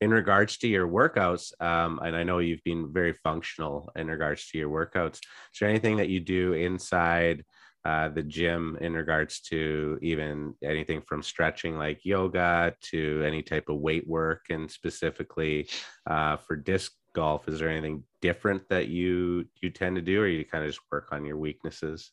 [0.00, 4.46] In regards to your workouts um, and i know you've been very functional in regards
[4.48, 7.42] to your workouts is there anything that you do inside
[7.86, 13.68] uh, the gym in regards to even anything from stretching like yoga to any type
[13.68, 15.68] of weight work and specifically
[16.08, 17.46] uh, for disc golf?
[17.48, 20.84] Is there anything different that you you tend to do or you kind of just
[20.90, 22.10] work on your weaknesses?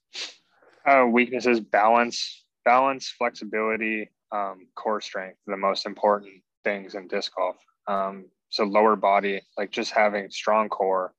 [0.85, 7.57] Uh, weaknesses balance balance flexibility um, core strength the most important things in disc golf
[7.87, 11.13] um, so lower body like just having strong core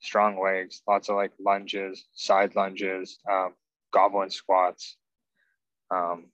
[0.00, 3.54] strong legs lots of like lunges side lunges um,
[3.94, 4.96] goblet squats,
[5.90, 6.26] um,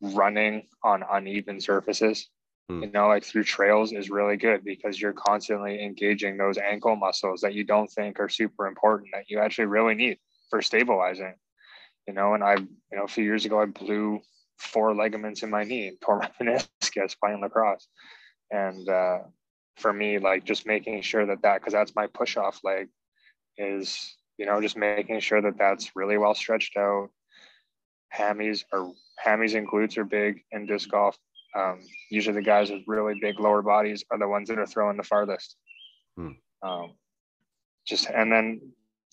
[0.00, 2.28] running on uneven surfaces.
[2.68, 2.82] Hmm.
[2.82, 7.42] You know, like through trails is really good because you're constantly engaging those ankle muscles
[7.42, 10.18] that you don't think are super important that you actually really need
[10.50, 11.34] for stabilizing.
[12.06, 14.20] You know, and I, you know, a few years ago I blew
[14.58, 17.88] four ligaments in my knee tore my meniscus playing lacrosse.
[18.50, 19.18] And uh,
[19.76, 22.88] for me, like just making sure that that, because that's my push off leg,
[23.56, 27.10] is you know, just making sure that that's really well stretched out.
[28.16, 28.90] Hammies are
[29.24, 31.18] hammies and glutes are big in disc golf.
[31.56, 31.80] Um,
[32.10, 35.02] usually the guys with really big lower bodies are the ones that are throwing the
[35.02, 35.56] farthest.
[36.16, 36.30] Hmm.
[36.62, 36.92] Um,
[37.86, 38.60] just and then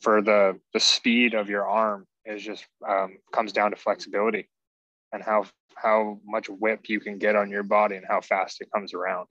[0.02, 4.48] for the the speed of your arm is just um, comes down to flexibility
[5.16, 5.46] and how
[5.76, 9.28] how much whip you can get on your body and how fast it comes around.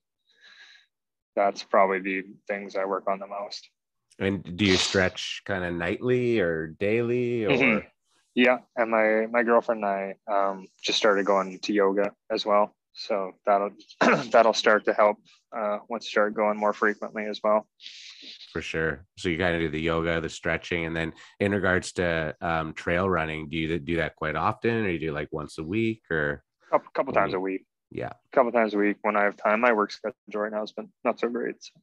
[1.37, 3.69] That's probably the things I work on the most.
[4.19, 7.51] And do you stretch kind of nightly or daily or?
[7.51, 7.87] Mm-hmm.
[8.35, 12.75] Yeah, and my my girlfriend and I um, just started going to yoga as well,
[12.95, 13.71] so that'll
[14.31, 15.19] that'll start to help
[15.57, 17.67] uh, once start going more frequently as well.
[18.53, 19.05] For sure.
[19.19, 22.73] So you kind of do the yoga, the stretching, and then in regards to um,
[22.73, 26.03] trail running, do you do that quite often, or you do like once a week,
[26.11, 27.67] or a couple, couple times a week?
[27.91, 29.61] Yeah, a couple times a week when I have time.
[29.61, 31.57] My work schedule right now has been not so great.
[31.63, 31.81] So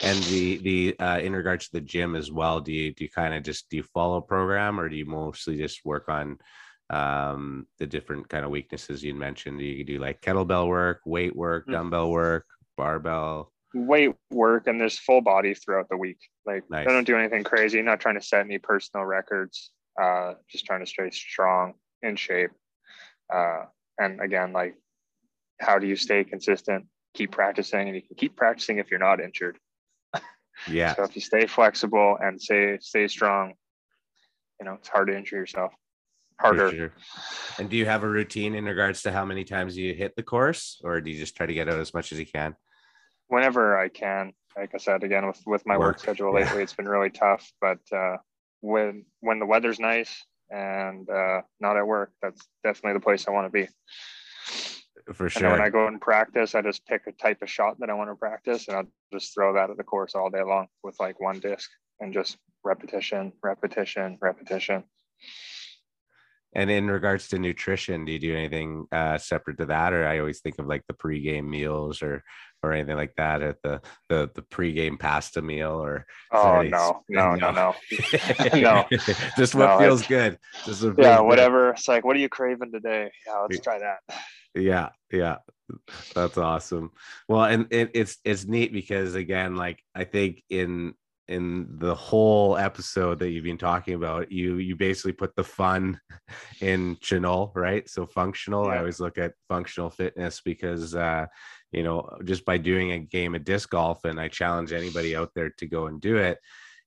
[0.00, 3.10] and the the uh, in regards to the gym as well do you do you
[3.10, 6.38] kind of just do you follow program or do you mostly just work on
[6.94, 11.66] um the different kind of weaknesses you mentioned you do like kettlebell work weight work
[11.66, 11.72] mm.
[11.72, 16.86] dumbbell work barbell weight work and there's full body throughout the week like nice.
[16.86, 20.80] i don't do anything crazy not trying to set any personal records uh just trying
[20.80, 22.50] to stay strong in shape
[23.34, 23.62] uh
[23.98, 24.74] and again like
[25.60, 29.20] how do you stay consistent keep practicing and you can keep practicing if you're not
[29.20, 29.58] injured
[30.68, 30.94] yeah.
[30.94, 33.54] So if you stay flexible and stay stay strong,
[34.60, 35.72] you know, it's hard to injure yourself.
[36.40, 36.70] Harder.
[36.70, 36.92] Sure.
[37.58, 40.22] And do you have a routine in regards to how many times you hit the
[40.22, 42.56] course, or do you just try to get out as much as you can?
[43.28, 44.32] Whenever I can.
[44.56, 46.62] Like I said, again with with my work, work schedule lately, yeah.
[46.62, 47.50] it's been really tough.
[47.60, 48.18] But uh,
[48.60, 53.32] when when the weather's nice and uh, not at work, that's definitely the place I
[53.32, 53.68] want to be
[55.12, 55.44] for sure.
[55.44, 57.94] And when I go and practice, I just pick a type of shot that I
[57.94, 60.98] want to practice, and I'll just throw that at the course all day long with
[60.98, 61.68] like one disc
[62.00, 64.84] and just repetition, repetition, repetition.
[66.54, 70.20] And in regards to nutrition, do you do anything uh, separate to that, or I
[70.20, 72.22] always think of like the pregame meals or
[72.64, 77.02] or anything like that at the the the pregame pasta meal or oh no.
[77.08, 77.74] No no no.
[78.54, 78.86] No.
[79.36, 80.38] Just what no, feels good.
[80.64, 81.78] Just what yeah whatever good.
[81.78, 83.10] it's like what are you craving today?
[83.26, 83.98] Yeah let's try that.
[84.54, 85.36] Yeah yeah.
[86.14, 86.92] That's awesome.
[87.28, 90.94] Well and it, it's it's neat because again like i think in
[91.28, 95.98] in the whole episode that you've been talking about you you basically put the fun
[96.60, 98.72] in Chinol, right so functional yeah.
[98.72, 101.26] i always look at functional fitness because uh
[101.72, 105.30] you know just by doing a game of disc golf and i challenge anybody out
[105.34, 106.38] there to go and do it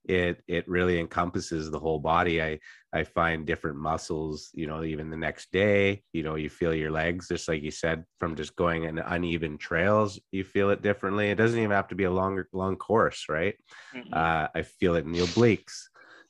[0.08, 2.58] it it really encompasses the whole body i
[2.94, 6.90] i find different muscles you know even the next day you know you feel your
[6.90, 11.30] legs just like you said from just going in uneven trails you feel it differently
[11.30, 13.54] it doesn't even have to be a longer long course right
[13.94, 14.12] mm-hmm.
[14.12, 15.88] uh, i feel it in the obliques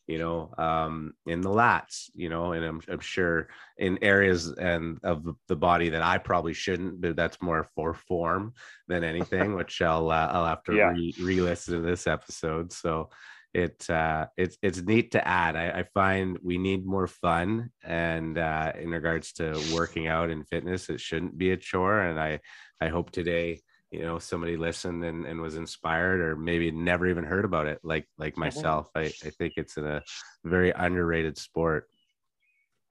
[0.08, 4.98] you know um in the lats you know and i'm, I'm sure in areas and
[5.04, 8.54] of the body that i probably shouldn't but that's more for form
[8.88, 10.90] than anything which i'll uh, i'll have to yeah.
[10.90, 13.10] re- re-listen to this episode so
[13.54, 15.56] it uh, it's it's neat to add.
[15.56, 20.46] I, I, find we need more fun, and uh, in regards to working out and
[20.46, 22.00] fitness, it shouldn't be a chore.
[22.00, 22.40] And I
[22.80, 27.24] I hope today you know somebody listened and, and was inspired or maybe never even
[27.24, 30.02] heard about it like like myself i, I think it's a
[30.44, 31.88] very underrated sport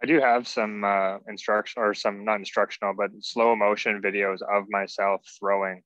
[0.01, 4.65] i do have some uh, instruction or some not instructional but slow motion videos of
[4.69, 5.83] myself throwing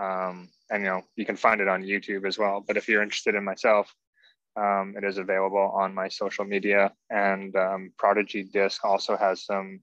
[0.00, 3.02] um, and you know you can find it on youtube as well but if you're
[3.02, 3.92] interested in myself
[4.56, 9.80] um, it is available on my social media, and um, Prodigy Disc also has some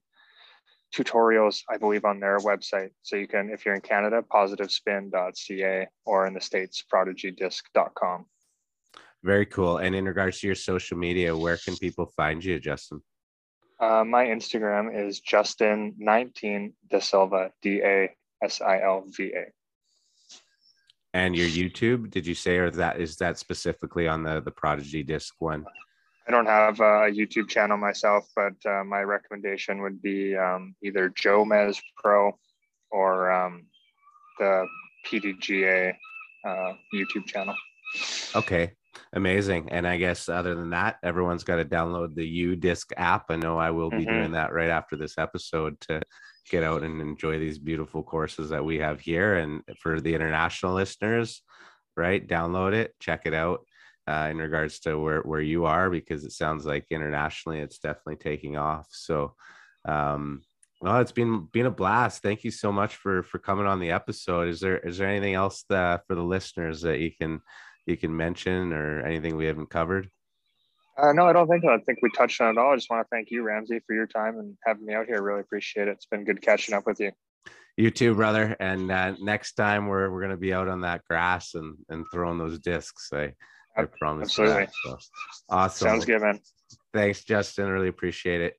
[0.95, 2.89] tutorials, I believe, on their website.
[3.01, 8.25] So you can, if you're in Canada, positivespin.ca, or in the States, prodigydisc.com.
[9.23, 9.77] Very cool.
[9.77, 13.01] And in regards to your social media, where can people find you, Justin?
[13.79, 18.09] Uh, my Instagram is Justin19 Da Silva, D A
[18.43, 19.45] S I L V A
[21.13, 25.03] and your YouTube, did you say, or that is that specifically on the the Prodigy
[25.03, 25.65] disc one?
[26.27, 31.09] I don't have a YouTube channel myself, but uh, my recommendation would be um, either
[31.09, 32.37] Joe Mez Pro
[32.91, 33.65] or um,
[34.37, 34.67] the
[35.07, 35.95] PDGA
[36.47, 37.55] uh, YouTube channel.
[38.35, 38.73] Okay,
[39.13, 39.69] amazing.
[39.71, 43.25] And I guess other than that, everyone's got to download the UDisc app.
[43.29, 44.13] I know I will be mm-hmm.
[44.13, 46.01] doing that right after this episode to
[46.49, 49.35] get out and enjoy these beautiful courses that we have here.
[49.35, 51.41] And for the international listeners,
[51.95, 53.65] right, download it, check it out
[54.07, 58.17] uh, in regards to where, where you are, because it sounds like internationally it's definitely
[58.17, 58.87] taking off.
[58.91, 59.35] So,
[59.85, 60.41] um,
[60.81, 62.21] well, it's been been a blast.
[62.21, 64.47] Thank you so much for for coming on the episode.
[64.47, 67.41] Is there is there anything else that, for the listeners that you can
[67.85, 70.09] you can mention or anything we haven't covered?
[71.01, 71.69] Uh, no, I don't think so.
[71.69, 72.73] I think we touched on it all.
[72.73, 75.21] I just want to thank you, Ramsey, for your time and having me out here.
[75.21, 75.91] Really appreciate it.
[75.91, 77.11] It's been good catching up with you.
[77.77, 78.57] You too, brother.
[78.59, 82.37] And uh, next time we're we're gonna be out on that grass and and throwing
[82.37, 83.09] those discs.
[83.13, 83.33] I
[83.77, 84.37] I promise.
[84.37, 84.67] Absolutely.
[84.83, 84.97] So,
[85.49, 85.87] awesome.
[85.87, 86.39] Sounds good, man.
[86.93, 87.69] Thanks, Justin.
[87.69, 88.55] Really appreciate it.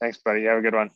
[0.00, 0.42] Thanks, buddy.
[0.42, 0.90] You have a good one.